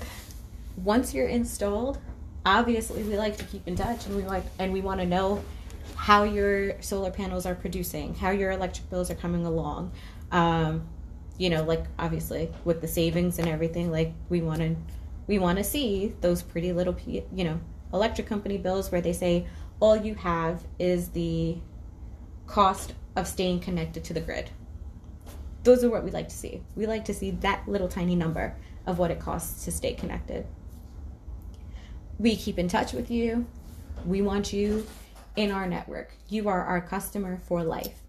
Once 0.84 1.14
you're 1.14 1.28
installed, 1.28 2.00
obviously 2.46 3.04
we 3.04 3.18
like 3.18 3.38
to 3.38 3.44
keep 3.46 3.68
in 3.68 3.76
touch 3.76 4.06
and 4.06 4.16
we 4.16 4.24
like 4.24 4.44
and 4.60 4.72
we 4.72 4.82
want 4.82 5.00
to 5.00 5.06
know 5.06 5.44
how 5.96 6.24
your 6.24 6.82
solar 6.82 7.12
panels 7.12 7.46
are 7.46 7.56
producing, 7.56 8.14
how 8.16 8.30
your 8.30 8.52
electric 8.52 8.90
bills 8.90 9.10
are 9.10 9.16
coming 9.16 9.46
along. 9.46 9.92
Um, 10.32 10.88
you 11.38 11.50
know, 11.50 11.64
like 11.64 11.86
obviously 12.00 12.50
with 12.64 12.82
the 12.82 12.88
savings 12.88 13.40
and 13.40 13.48
everything, 13.48 13.92
like 13.92 14.14
we 14.30 14.42
want 14.42 14.60
to 14.60 14.76
we 15.28 15.40
want 15.40 15.58
to 15.58 15.64
see 15.64 16.16
those 16.22 16.42
pretty 16.42 16.74
little 16.74 16.96
you 17.06 17.44
know 17.44 17.60
electric 17.94 18.28
company 18.28 18.58
bills 18.58 18.92
where 18.92 19.02
they 19.02 19.14
say 19.14 19.46
all 19.80 19.96
you 19.96 20.16
have 20.16 20.64
is 20.80 21.10
the 21.10 21.58
cost 22.48 22.94
of 23.16 23.28
staying 23.28 23.60
connected 23.60 24.04
to 24.06 24.14
the 24.14 24.22
grid. 24.22 24.50
Those 25.64 25.84
are 25.84 25.90
what 25.90 26.04
we 26.04 26.12
like 26.12 26.30
to 26.30 26.36
see. 26.36 26.64
We 26.76 26.88
like 26.88 27.06
to 27.06 27.14
see 27.14 27.32
that 27.32 27.68
little 27.68 27.88
tiny 27.88 28.16
number 28.16 28.56
of 28.86 29.00
what 29.00 29.12
it 29.12 29.20
costs 29.20 29.66
to 29.66 29.72
stay 29.72 29.94
connected. 29.94 30.46
We 32.18 32.36
keep 32.36 32.58
in 32.58 32.68
touch 32.68 32.94
with 32.94 33.12
you. 33.12 33.46
We 34.06 34.22
want 34.22 34.54
you 34.54 34.88
in 35.36 35.52
our 35.52 35.68
network. 35.68 36.14
You 36.30 36.48
are 36.50 36.64
our 36.64 36.82
customer 36.82 37.38
for 37.38 37.64
life. 37.64 38.02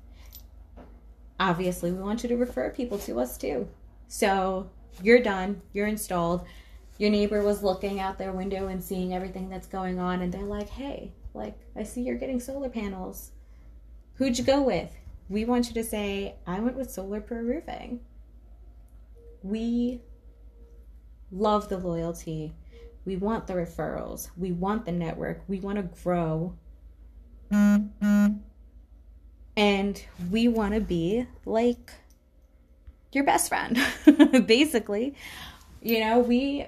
Obviously, 1.40 1.92
we 1.92 2.01
want 2.01 2.22
you 2.22 2.29
to 2.31 2.37
refer 2.37 2.70
people 2.70 2.98
to 3.01 3.20
us 3.20 3.37
too. 3.37 3.68
So 4.07 4.70
you're 5.03 5.22
done, 5.22 5.61
you're 5.72 5.87
installed 5.87 6.46
your 6.98 7.11
neighbor 7.11 7.42
was 7.42 7.62
looking 7.62 8.01
out 8.01 8.18
their 8.18 8.33
window 8.33 8.66
and 8.66 8.83
seeing 8.83 9.14
everything 9.14 9.48
that's 9.48 9.68
going 9.68 9.98
on 9.98 10.20
and 10.20 10.33
they're 10.33 10.42
like 10.42 10.68
hey 10.68 11.12
like 11.33 11.57
i 11.77 11.83
see 11.83 12.03
you're 12.03 12.16
getting 12.16 12.40
solar 12.40 12.68
panels 12.68 13.31
who'd 14.18 14.37
you 14.37 14.44
go 14.44 14.62
with? 14.62 14.94
We 15.28 15.44
want 15.44 15.68
you 15.68 15.74
to 15.74 15.85
say 15.85 16.35
i 16.46 16.59
went 16.61 16.76
with 16.76 16.90
solar 16.90 17.20
pro 17.20 17.38
roofing. 17.38 18.00
We 19.42 20.00
love 21.31 21.68
the 21.68 21.78
loyalty. 21.78 22.52
We 23.04 23.16
want 23.16 23.46
the 23.46 23.54
referrals. 23.54 24.31
We 24.37 24.52
want 24.52 24.85
the 24.85 24.92
network. 24.92 25.42
We 25.48 25.61
want 25.61 25.76
to 25.76 26.02
grow. 26.02 26.54
And 29.57 30.04
we 30.31 30.48
want 30.48 30.74
to 30.74 30.81
be 30.81 31.26
like 31.44 31.92
your 33.12 33.24
best 33.24 33.48
friend 33.48 33.78
basically. 34.46 35.14
You 35.81 36.00
know 36.00 36.18
we 36.18 36.66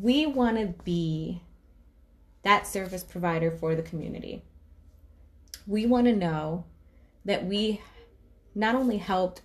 we 0.00 0.26
want 0.26 0.56
to 0.58 0.74
be 0.84 1.42
that 2.42 2.66
service 2.66 3.02
provider 3.02 3.50
for 3.50 3.74
the 3.74 3.82
community. 3.82 4.42
We 5.68 5.84
want 5.84 6.06
to 6.06 6.16
know 6.16 6.64
that 7.26 7.44
we 7.44 7.82
not 8.54 8.74
only 8.74 8.96
helped 8.96 9.42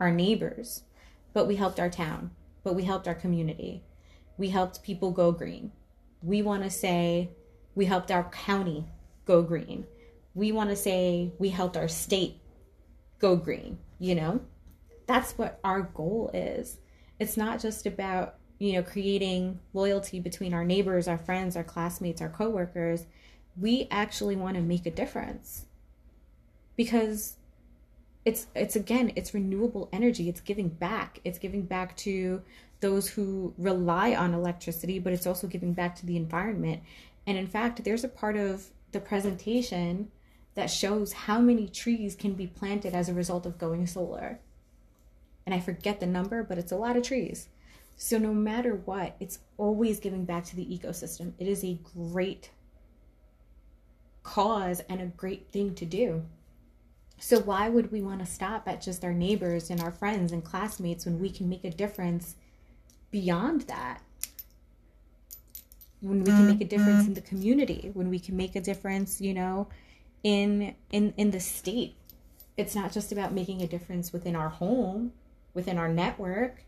our 0.00 0.10
neighbors, 0.10 0.84
but 1.34 1.46
we 1.46 1.56
helped 1.56 1.78
our 1.78 1.90
town, 1.90 2.30
but 2.64 2.74
we 2.74 2.84
helped 2.84 3.06
our 3.06 3.14
community. 3.14 3.84
We 4.38 4.48
helped 4.48 4.82
people 4.82 5.10
go 5.10 5.32
green. 5.32 5.72
We 6.22 6.40
want 6.40 6.62
to 6.62 6.70
say 6.70 7.28
we 7.74 7.84
helped 7.84 8.10
our 8.10 8.24
county 8.30 8.86
go 9.26 9.42
green. 9.42 9.86
We 10.34 10.50
want 10.50 10.70
to 10.70 10.76
say 10.76 11.34
we 11.38 11.50
helped 11.50 11.76
our 11.76 11.88
state 11.88 12.40
go 13.18 13.36
green, 13.36 13.76
you 13.98 14.14
know? 14.14 14.40
That's 15.06 15.32
what 15.32 15.60
our 15.62 15.82
goal 15.82 16.30
is. 16.32 16.78
It's 17.20 17.36
not 17.36 17.60
just 17.60 17.84
about 17.84 18.36
you 18.58 18.72
know, 18.72 18.82
creating 18.82 19.60
loyalty 19.74 20.20
between 20.20 20.54
our 20.54 20.64
neighbors, 20.64 21.06
our 21.06 21.18
friends, 21.18 21.54
our 21.54 21.64
classmates, 21.64 22.22
our 22.22 22.30
coworkers, 22.30 23.04
we 23.58 23.88
actually 23.90 24.36
want 24.36 24.56
to 24.56 24.62
make 24.62 24.86
a 24.86 24.90
difference. 24.90 25.65
Because 26.76 27.36
it's 28.24 28.46
it's 28.54 28.76
again, 28.76 29.12
it's 29.16 29.34
renewable 29.34 29.88
energy. 29.92 30.28
It's 30.28 30.40
giving 30.40 30.68
back. 30.68 31.20
It's 31.24 31.38
giving 31.38 31.62
back 31.62 31.96
to 31.98 32.42
those 32.80 33.08
who 33.08 33.54
rely 33.56 34.14
on 34.14 34.34
electricity, 34.34 34.98
but 34.98 35.12
it's 35.12 35.26
also 35.26 35.46
giving 35.46 35.72
back 35.72 35.96
to 35.96 36.06
the 36.06 36.16
environment. 36.16 36.82
And 37.26 37.38
in 37.38 37.46
fact, 37.46 37.84
there's 37.84 38.04
a 38.04 38.08
part 38.08 38.36
of 38.36 38.66
the 38.92 39.00
presentation 39.00 40.10
that 40.54 40.70
shows 40.70 41.12
how 41.12 41.40
many 41.40 41.68
trees 41.68 42.14
can 42.14 42.34
be 42.34 42.46
planted 42.46 42.94
as 42.94 43.08
a 43.08 43.14
result 43.14 43.46
of 43.46 43.58
going 43.58 43.86
solar. 43.86 44.40
And 45.44 45.54
I 45.54 45.60
forget 45.60 46.00
the 46.00 46.06
number, 46.06 46.42
but 46.42 46.58
it's 46.58 46.72
a 46.72 46.76
lot 46.76 46.96
of 46.96 47.02
trees. 47.02 47.48
So 47.96 48.18
no 48.18 48.34
matter 48.34 48.82
what, 48.84 49.16
it's 49.20 49.38
always 49.56 50.00
giving 50.00 50.24
back 50.24 50.44
to 50.46 50.56
the 50.56 50.66
ecosystem. 50.66 51.32
It 51.38 51.46
is 51.46 51.64
a 51.64 51.78
great 51.94 52.50
cause 54.22 54.80
and 54.88 55.00
a 55.00 55.06
great 55.06 55.50
thing 55.52 55.74
to 55.76 55.84
do. 55.84 56.24
So 57.18 57.40
why 57.40 57.68
would 57.68 57.90
we 57.90 58.02
want 58.02 58.20
to 58.20 58.26
stop 58.26 58.68
at 58.68 58.82
just 58.82 59.04
our 59.04 59.12
neighbors 59.12 59.70
and 59.70 59.80
our 59.80 59.90
friends 59.90 60.32
and 60.32 60.44
classmates 60.44 61.06
when 61.06 61.18
we 61.18 61.30
can 61.30 61.48
make 61.48 61.64
a 61.64 61.70
difference 61.70 62.36
beyond 63.10 63.62
that? 63.62 64.02
When 66.00 66.20
we 66.20 66.26
can 66.26 66.46
make 66.46 66.60
a 66.60 66.64
difference 66.64 67.06
in 67.06 67.06
mm-hmm. 67.06 67.14
the 67.14 67.20
community, 67.22 67.90
when 67.94 68.10
we 68.10 68.18
can 68.18 68.36
make 68.36 68.54
a 68.54 68.60
difference, 68.60 69.20
you 69.20 69.32
know, 69.34 69.68
in 70.22 70.74
in 70.92 71.14
in 71.16 71.30
the 71.30 71.40
state. 71.40 71.94
It's 72.56 72.74
not 72.74 72.92
just 72.92 73.12
about 73.12 73.32
making 73.32 73.62
a 73.62 73.66
difference 73.66 74.12
within 74.12 74.36
our 74.36 74.48
home, 74.48 75.12
within 75.54 75.78
our 75.78 75.88
network 75.88 76.66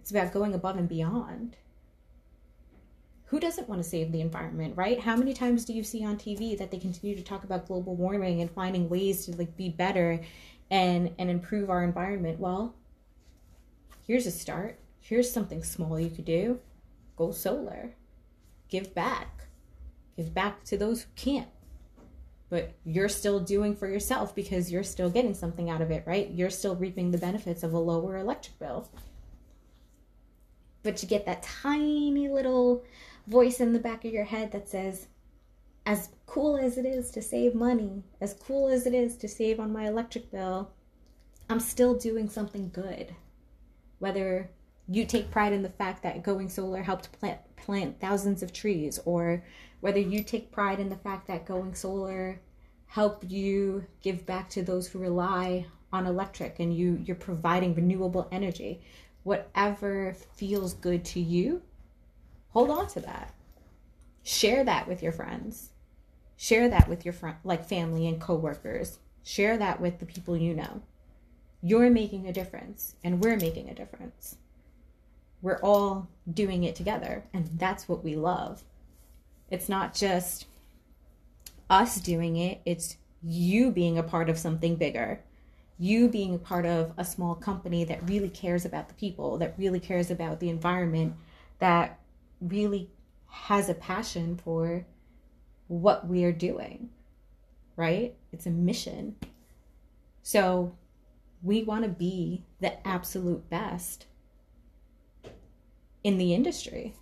it's 0.00 0.10
about 0.10 0.32
going 0.32 0.54
above 0.54 0.76
and 0.76 0.88
beyond. 0.88 1.56
Who 3.30 3.38
doesn't 3.38 3.68
want 3.68 3.80
to 3.80 3.88
save 3.88 4.10
the 4.10 4.20
environment, 4.20 4.76
right? 4.76 4.98
How 4.98 5.14
many 5.14 5.32
times 5.32 5.64
do 5.64 5.72
you 5.72 5.84
see 5.84 6.04
on 6.04 6.16
TV 6.16 6.58
that 6.58 6.72
they 6.72 6.78
continue 6.78 7.14
to 7.14 7.22
talk 7.22 7.44
about 7.44 7.68
global 7.68 7.94
warming 7.94 8.40
and 8.40 8.50
finding 8.50 8.88
ways 8.88 9.24
to 9.26 9.36
like 9.36 9.56
be 9.56 9.68
better 9.68 10.20
and 10.68 11.14
and 11.16 11.30
improve 11.30 11.70
our 11.70 11.84
environment? 11.84 12.40
Well, 12.40 12.74
here's 14.04 14.26
a 14.26 14.32
start. 14.32 14.80
Here's 14.98 15.30
something 15.30 15.62
small 15.62 16.00
you 16.00 16.10
could 16.10 16.24
do. 16.24 16.58
Go 17.14 17.30
solar. 17.30 17.94
Give 18.68 18.92
back. 18.96 19.44
Give 20.16 20.34
back 20.34 20.64
to 20.64 20.76
those 20.76 21.02
who 21.02 21.08
can't 21.14 21.48
but 22.48 22.72
you're 22.84 23.08
still 23.08 23.38
doing 23.38 23.76
for 23.76 23.86
yourself 23.86 24.34
because 24.34 24.72
you're 24.72 24.82
still 24.82 25.08
getting 25.08 25.34
something 25.34 25.70
out 25.70 25.80
of 25.80 25.92
it, 25.92 26.02
right? 26.04 26.32
You're 26.32 26.50
still 26.50 26.74
reaping 26.74 27.12
the 27.12 27.18
benefits 27.18 27.62
of 27.62 27.72
a 27.72 27.78
lower 27.78 28.16
electric 28.16 28.58
bill 28.58 28.88
but 30.82 31.02
you 31.02 31.08
get 31.08 31.26
that 31.26 31.42
tiny 31.42 32.28
little 32.28 32.84
voice 33.26 33.60
in 33.60 33.72
the 33.72 33.78
back 33.78 34.04
of 34.04 34.12
your 34.12 34.24
head 34.24 34.52
that 34.52 34.68
says, 34.68 35.06
as 35.86 36.10
cool 36.26 36.56
as 36.56 36.78
it 36.78 36.84
is 36.84 37.10
to 37.10 37.22
save 37.22 37.54
money, 37.54 38.04
as 38.20 38.34
cool 38.34 38.68
as 38.68 38.86
it 38.86 38.94
is 38.94 39.16
to 39.16 39.28
save 39.28 39.58
on 39.58 39.72
my 39.72 39.86
electric 39.86 40.30
bill, 40.30 40.70
I'm 41.48 41.60
still 41.60 41.94
doing 41.94 42.28
something 42.28 42.70
good. 42.72 43.14
Whether 43.98 44.50
you 44.90 45.04
take 45.04 45.30
pride 45.30 45.52
in 45.52 45.62
the 45.62 45.68
fact 45.68 46.02
that 46.02 46.22
going 46.22 46.48
solar 46.48 46.82
helped 46.82 47.12
plant 47.12 47.38
plant 47.56 48.00
thousands 48.00 48.42
of 48.42 48.52
trees 48.52 48.98
or 49.04 49.44
whether 49.80 50.00
you 50.00 50.22
take 50.22 50.50
pride 50.50 50.80
in 50.80 50.88
the 50.88 50.96
fact 50.96 51.28
that 51.28 51.46
going 51.46 51.74
solar 51.74 52.40
helped 52.86 53.24
you 53.24 53.86
give 54.02 54.26
back 54.26 54.50
to 54.50 54.62
those 54.62 54.88
who 54.88 54.98
rely 54.98 55.64
on 55.92 56.06
electric 56.06 56.58
and 56.58 56.74
you 56.76 57.00
you're 57.04 57.14
providing 57.14 57.74
renewable 57.74 58.28
energy 58.32 58.80
whatever 59.22 60.14
feels 60.34 60.74
good 60.74 61.04
to 61.04 61.20
you 61.20 61.62
hold 62.50 62.70
on 62.70 62.86
to 62.88 63.00
that. 63.00 63.34
Share 64.22 64.64
that 64.64 64.86
with 64.86 65.02
your 65.02 65.12
friends. 65.12 65.70
Share 66.36 66.68
that 66.68 66.88
with 66.88 67.04
your 67.04 67.12
friend 67.12 67.36
like 67.44 67.68
family 67.68 68.06
and 68.06 68.20
coworkers. 68.20 68.98
Share 69.22 69.58
that 69.58 69.80
with 69.80 69.98
the 69.98 70.06
people 70.06 70.36
you 70.36 70.54
know. 70.54 70.82
You're 71.62 71.90
making 71.90 72.26
a 72.26 72.32
difference 72.32 72.94
and 73.04 73.22
we're 73.22 73.36
making 73.36 73.68
a 73.68 73.74
difference. 73.74 74.36
We're 75.42 75.60
all 75.60 76.08
doing 76.32 76.64
it 76.64 76.74
together 76.74 77.24
and 77.32 77.50
that's 77.58 77.88
what 77.88 78.04
we 78.04 78.14
love. 78.16 78.62
It's 79.50 79.68
not 79.68 79.94
just 79.94 80.46
us 81.68 82.00
doing 82.00 82.36
it 82.36 82.60
it's 82.64 82.96
you 83.22 83.70
being 83.70 83.98
a 83.98 84.02
part 84.02 84.28
of 84.28 84.38
something 84.38 84.76
bigger. 84.76 85.20
You 85.78 86.08
being 86.08 86.34
a 86.34 86.38
part 86.38 86.66
of 86.66 86.92
a 86.96 87.04
small 87.04 87.34
company 87.34 87.84
that 87.84 88.08
really 88.08 88.28
cares 88.28 88.64
about 88.64 88.88
the 88.88 88.94
people 88.94 89.38
that 89.38 89.54
really 89.58 89.80
cares 89.80 90.10
about 90.10 90.40
the 90.40 90.50
environment 90.50 91.14
that 91.58 91.99
really 92.40 92.90
has 93.28 93.68
a 93.68 93.74
passion 93.74 94.36
for 94.36 94.86
what 95.68 96.06
we're 96.06 96.32
doing 96.32 96.90
right 97.76 98.14
it's 98.32 98.46
a 98.46 98.50
mission 98.50 99.14
so 100.22 100.76
we 101.42 101.62
want 101.62 101.84
to 101.84 101.90
be 101.90 102.44
the 102.60 102.86
absolute 102.86 103.48
best 103.48 104.06
in 106.04 106.18
the 106.18 106.34
industry. 106.34 106.94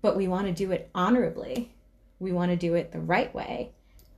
But 0.00 0.16
we 0.16 0.28
want 0.28 0.46
to 0.46 0.52
do 0.52 0.70
it 0.72 0.90
honorably. 0.94 1.72
We 2.18 2.32
want 2.32 2.50
to 2.50 2.56
do 2.56 2.74
it 2.74 2.92
the 2.92 3.00
right 3.00 3.32
way. 3.34 3.72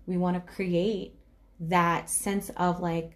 We 0.06 0.16
want 0.16 0.36
to 0.36 0.52
create 0.52 1.14
that 1.60 2.08
sense 2.08 2.50
of 2.56 2.80
like 2.80 3.12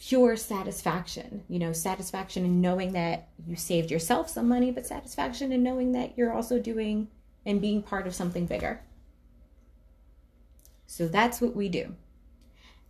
pure 0.00 0.34
satisfaction, 0.34 1.44
you 1.48 1.58
know, 1.58 1.72
satisfaction 1.72 2.44
in 2.44 2.60
knowing 2.60 2.92
that 2.92 3.28
you 3.46 3.54
saved 3.54 3.90
yourself 3.90 4.30
some 4.30 4.48
money, 4.48 4.70
but 4.70 4.86
satisfaction 4.86 5.52
in 5.52 5.62
knowing 5.62 5.92
that 5.92 6.16
you're 6.16 6.32
also 6.32 6.58
doing 6.58 7.06
and 7.44 7.60
being 7.60 7.82
part 7.82 8.06
of 8.06 8.14
something 8.14 8.46
bigger. 8.46 8.80
So 10.86 11.06
that's 11.06 11.40
what 11.40 11.54
we 11.54 11.68
do. 11.68 11.94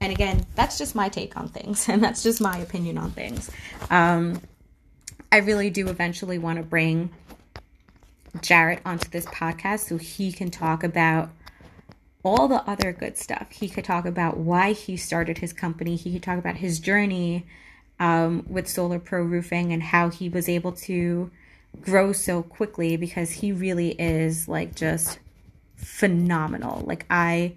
And 0.01 0.13
again, 0.13 0.47
that's 0.55 0.79
just 0.79 0.95
my 0.95 1.09
take 1.09 1.37
on 1.37 1.49
things, 1.49 1.89
and 1.89 2.03
that's 2.03 2.23
just 2.23 2.41
my 2.41 2.59
opinion 2.59 2.97
on 2.97 3.11
things. 3.11 3.51
Um, 3.91 4.41
I 5.33 5.39
really 5.39 5.69
do 5.69 5.89
eventually 5.89 6.39
want 6.39 6.59
to 6.59 6.63
bring 6.63 7.11
Jarrett 8.41 8.83
onto 8.85 9.09
this 9.11 9.27
podcast 9.27 9.89
so 9.89 9.97
he 9.97 10.31
can 10.33 10.51
talk 10.51 10.85
about 10.85 11.31
all 12.25 12.49
the 12.49 12.63
other 12.69 12.93
good 12.93 13.17
stuff. 13.17 13.51
He 13.53 13.69
could 13.69 13.85
talk 13.85 14.05
about 14.05 14.37
why 14.37 14.73
he 14.73 14.97
started 14.97 15.39
his 15.39 15.53
company, 15.53 15.97
he 15.97 16.13
could 16.13 16.23
talk 16.23 16.39
about 16.39 16.57
his 16.57 16.81
journey 16.81 17.47
um, 17.99 18.45
with 18.49 18.69
Solar 18.69 18.99
Pro 18.99 19.23
Roofing 19.23 19.73
and 19.73 19.83
how 19.83 20.09
he 20.09 20.29
was 20.29 20.49
able 20.49 20.73
to 20.73 21.31
grow 21.81 22.13
so 22.13 22.43
quickly 22.43 22.97
because 22.97 23.31
he 23.31 23.53
really 23.53 23.91
is 23.93 24.49
like 24.49 24.75
just 24.75 25.19
phenomenal. 25.77 26.83
Like, 26.87 27.07
I 27.11 27.55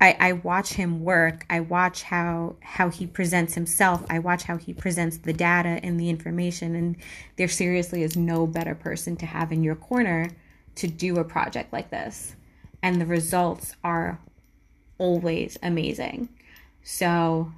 I, 0.00 0.16
I 0.18 0.32
watch 0.32 0.72
him 0.72 1.04
work. 1.04 1.46
I 1.48 1.60
watch 1.60 2.02
how 2.02 2.56
how 2.60 2.88
he 2.88 3.06
presents 3.06 3.54
himself. 3.54 4.04
I 4.10 4.18
watch 4.18 4.42
how 4.42 4.56
he 4.56 4.72
presents 4.72 5.18
the 5.18 5.32
data 5.32 5.78
and 5.82 5.98
the 6.00 6.10
information. 6.10 6.74
And 6.74 6.96
there 7.36 7.46
seriously 7.46 8.02
is 8.02 8.16
no 8.16 8.46
better 8.46 8.74
person 8.74 9.16
to 9.18 9.26
have 9.26 9.52
in 9.52 9.62
your 9.62 9.76
corner 9.76 10.30
to 10.76 10.88
do 10.88 11.18
a 11.18 11.24
project 11.24 11.72
like 11.72 11.90
this. 11.90 12.34
And 12.82 13.00
the 13.00 13.06
results 13.06 13.76
are 13.84 14.18
always 14.98 15.58
amazing. 15.62 16.28
So 16.82 17.52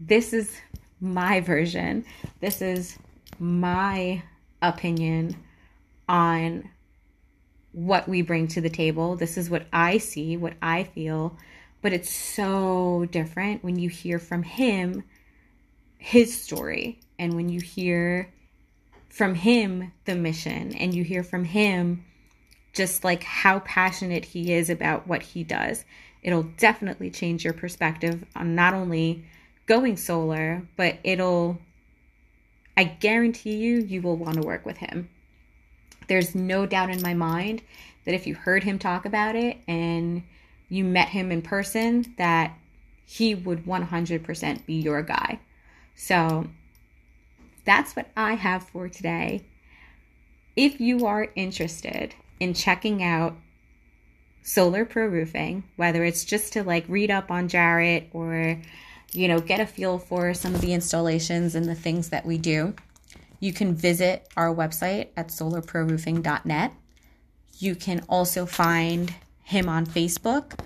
this 0.00 0.32
is 0.32 0.56
my 1.00 1.40
version. 1.40 2.04
This 2.40 2.62
is 2.62 2.98
my 3.38 4.22
opinion 4.62 5.36
on 6.08 6.68
what 7.72 8.08
we 8.08 8.22
bring 8.22 8.48
to 8.48 8.60
the 8.60 8.70
table. 8.70 9.16
This 9.16 9.36
is 9.36 9.50
what 9.50 9.66
I 9.72 9.98
see, 9.98 10.36
what 10.36 10.54
I 10.62 10.84
feel. 10.84 11.36
But 11.80 11.92
it's 11.92 12.12
so 12.12 13.06
different 13.10 13.62
when 13.62 13.78
you 13.78 13.88
hear 13.88 14.18
from 14.18 14.42
him 14.42 15.04
his 15.98 16.40
story 16.40 17.00
and 17.18 17.34
when 17.34 17.48
you 17.48 17.60
hear 17.60 18.32
from 19.08 19.34
him 19.34 19.92
the 20.04 20.14
mission 20.14 20.72
and 20.74 20.94
you 20.94 21.02
hear 21.04 21.22
from 21.22 21.44
him 21.44 22.04
just 22.78 23.02
like 23.02 23.24
how 23.24 23.58
passionate 23.58 24.24
he 24.24 24.52
is 24.54 24.70
about 24.70 25.08
what 25.08 25.20
he 25.20 25.42
does. 25.42 25.84
It'll 26.22 26.44
definitely 26.44 27.10
change 27.10 27.44
your 27.44 27.52
perspective 27.52 28.24
on 28.36 28.54
not 28.54 28.72
only 28.72 29.24
going 29.66 29.96
solar, 29.96 30.62
but 30.76 30.98
it'll, 31.02 31.58
I 32.76 32.84
guarantee 32.84 33.56
you, 33.56 33.80
you 33.80 34.00
will 34.00 34.16
want 34.16 34.40
to 34.40 34.46
work 34.46 34.64
with 34.64 34.76
him. 34.76 35.10
There's 36.06 36.36
no 36.36 36.66
doubt 36.66 36.90
in 36.90 37.02
my 37.02 37.14
mind 37.14 37.62
that 38.04 38.14
if 38.14 38.28
you 38.28 38.36
heard 38.36 38.62
him 38.62 38.78
talk 38.78 39.04
about 39.04 39.34
it 39.34 39.58
and 39.66 40.22
you 40.68 40.84
met 40.84 41.08
him 41.08 41.32
in 41.32 41.42
person, 41.42 42.14
that 42.16 42.56
he 43.04 43.34
would 43.34 43.64
100% 43.64 44.66
be 44.66 44.74
your 44.74 45.02
guy. 45.02 45.40
So 45.96 46.46
that's 47.64 47.96
what 47.96 48.08
I 48.16 48.34
have 48.34 48.68
for 48.68 48.88
today. 48.88 49.42
If 50.54 50.80
you 50.80 51.06
are 51.06 51.32
interested 51.34 52.14
in 52.40 52.54
checking 52.54 53.02
out 53.02 53.36
Solar 54.42 54.84
Pro 54.84 55.06
Roofing, 55.06 55.64
whether 55.76 56.04
it's 56.04 56.24
just 56.24 56.52
to 56.54 56.62
like 56.62 56.84
read 56.88 57.10
up 57.10 57.30
on 57.30 57.48
Jarrett 57.48 58.08
or, 58.12 58.60
you 59.12 59.28
know, 59.28 59.40
get 59.40 59.60
a 59.60 59.66
feel 59.66 59.98
for 59.98 60.32
some 60.34 60.54
of 60.54 60.60
the 60.60 60.72
installations 60.72 61.54
and 61.54 61.66
the 61.66 61.74
things 61.74 62.08
that 62.10 62.24
we 62.24 62.38
do, 62.38 62.74
you 63.40 63.52
can 63.52 63.74
visit 63.74 64.26
our 64.36 64.54
website 64.54 65.08
at 65.16 65.28
solarproroofing.net. 65.28 66.72
You 67.58 67.74
can 67.74 68.04
also 68.08 68.46
find 68.46 69.14
him 69.42 69.68
on 69.68 69.86
Facebook. 69.86 70.58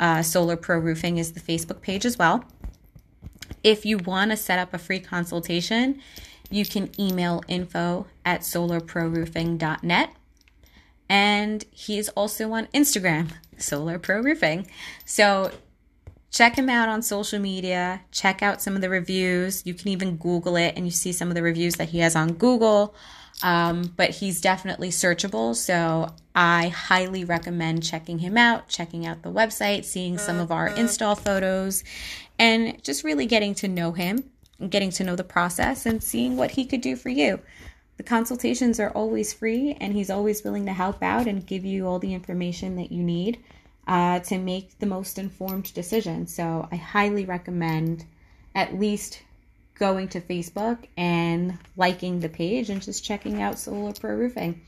Uh, 0.00 0.22
Solar 0.22 0.56
Pro 0.56 0.78
Roofing 0.78 1.18
is 1.18 1.32
the 1.32 1.40
Facebook 1.40 1.80
page 1.80 2.04
as 2.04 2.18
well. 2.18 2.44
If 3.62 3.84
you 3.84 3.98
want 3.98 4.30
to 4.30 4.36
set 4.36 4.58
up 4.58 4.74
a 4.74 4.78
free 4.78 5.00
consultation, 5.00 6.00
you 6.50 6.64
can 6.64 6.90
email 7.00 7.42
info 7.48 8.06
at 8.24 8.40
solarproroofing.net. 8.40 10.10
And 11.08 11.64
he's 11.70 12.08
also 12.10 12.52
on 12.52 12.66
Instagram, 12.68 13.30
Solar 13.58 13.98
Pro 13.98 14.20
Roofing. 14.20 14.66
So 15.04 15.52
check 16.30 16.56
him 16.56 16.68
out 16.68 16.88
on 16.88 17.02
social 17.02 17.38
media. 17.38 18.02
Check 18.10 18.42
out 18.42 18.60
some 18.60 18.74
of 18.74 18.82
the 18.82 18.90
reviews. 18.90 19.64
You 19.64 19.74
can 19.74 19.88
even 19.88 20.16
Google 20.16 20.56
it 20.56 20.74
and 20.76 20.84
you 20.84 20.90
see 20.90 21.12
some 21.12 21.28
of 21.28 21.34
the 21.34 21.42
reviews 21.42 21.76
that 21.76 21.90
he 21.90 22.00
has 22.00 22.16
on 22.16 22.32
Google. 22.34 22.94
Um, 23.42 23.92
but 23.96 24.10
he's 24.10 24.40
definitely 24.40 24.88
searchable. 24.88 25.54
So 25.54 26.14
I 26.34 26.68
highly 26.68 27.24
recommend 27.24 27.82
checking 27.82 28.18
him 28.18 28.36
out, 28.36 28.68
checking 28.68 29.06
out 29.06 29.22
the 29.22 29.30
website, 29.30 29.84
seeing 29.84 30.18
some 30.18 30.38
of 30.38 30.50
our 30.50 30.68
install 30.68 31.14
photos, 31.14 31.84
and 32.38 32.82
just 32.82 33.04
really 33.04 33.26
getting 33.26 33.54
to 33.56 33.68
know 33.68 33.92
him, 33.92 34.24
getting 34.70 34.90
to 34.92 35.04
know 35.04 35.16
the 35.16 35.24
process, 35.24 35.84
and 35.86 36.02
seeing 36.02 36.36
what 36.36 36.52
he 36.52 36.64
could 36.64 36.80
do 36.80 36.96
for 36.96 37.10
you. 37.10 37.40
The 37.96 38.02
consultations 38.02 38.78
are 38.78 38.90
always 38.90 39.32
free, 39.32 39.76
and 39.80 39.92
he's 39.94 40.10
always 40.10 40.44
willing 40.44 40.66
to 40.66 40.72
help 40.72 41.02
out 41.02 41.26
and 41.26 41.46
give 41.46 41.64
you 41.64 41.86
all 41.86 41.98
the 41.98 42.14
information 42.14 42.76
that 42.76 42.92
you 42.92 43.02
need 43.02 43.38
uh, 43.86 44.20
to 44.20 44.38
make 44.38 44.78
the 44.78 44.86
most 44.86 45.18
informed 45.18 45.72
decision. 45.72 46.26
So 46.26 46.68
I 46.70 46.76
highly 46.76 47.24
recommend 47.24 48.04
at 48.54 48.78
least 48.78 49.22
going 49.78 50.08
to 50.08 50.20
Facebook 50.20 50.78
and 50.96 51.58
liking 51.76 52.20
the 52.20 52.28
page 52.28 52.70
and 52.70 52.82
just 52.82 53.04
checking 53.04 53.40
out 53.42 53.58
Solar 53.58 53.92
Pro 53.92 54.14
Roofing. 54.14 54.60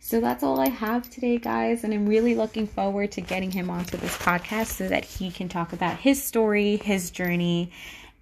So 0.00 0.20
that's 0.20 0.42
all 0.42 0.58
I 0.58 0.68
have 0.68 1.08
today, 1.08 1.38
guys. 1.38 1.84
And 1.84 1.94
I'm 1.94 2.06
really 2.06 2.34
looking 2.34 2.66
forward 2.66 3.12
to 3.12 3.20
getting 3.20 3.50
him 3.50 3.70
onto 3.70 3.96
this 3.96 4.16
podcast 4.18 4.66
so 4.66 4.88
that 4.88 5.04
he 5.04 5.30
can 5.30 5.48
talk 5.48 5.72
about 5.72 5.98
his 5.98 6.22
story, 6.22 6.76
his 6.76 7.10
journey, 7.10 7.70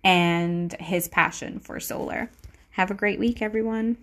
and 0.05 0.72
his 0.74 1.09
passion 1.09 1.59
for 1.59 1.81
solar. 1.81 2.31
Have 2.72 2.91
a 2.91 2.95
great 2.95 3.18
week, 3.18 3.41
everyone. 3.41 3.97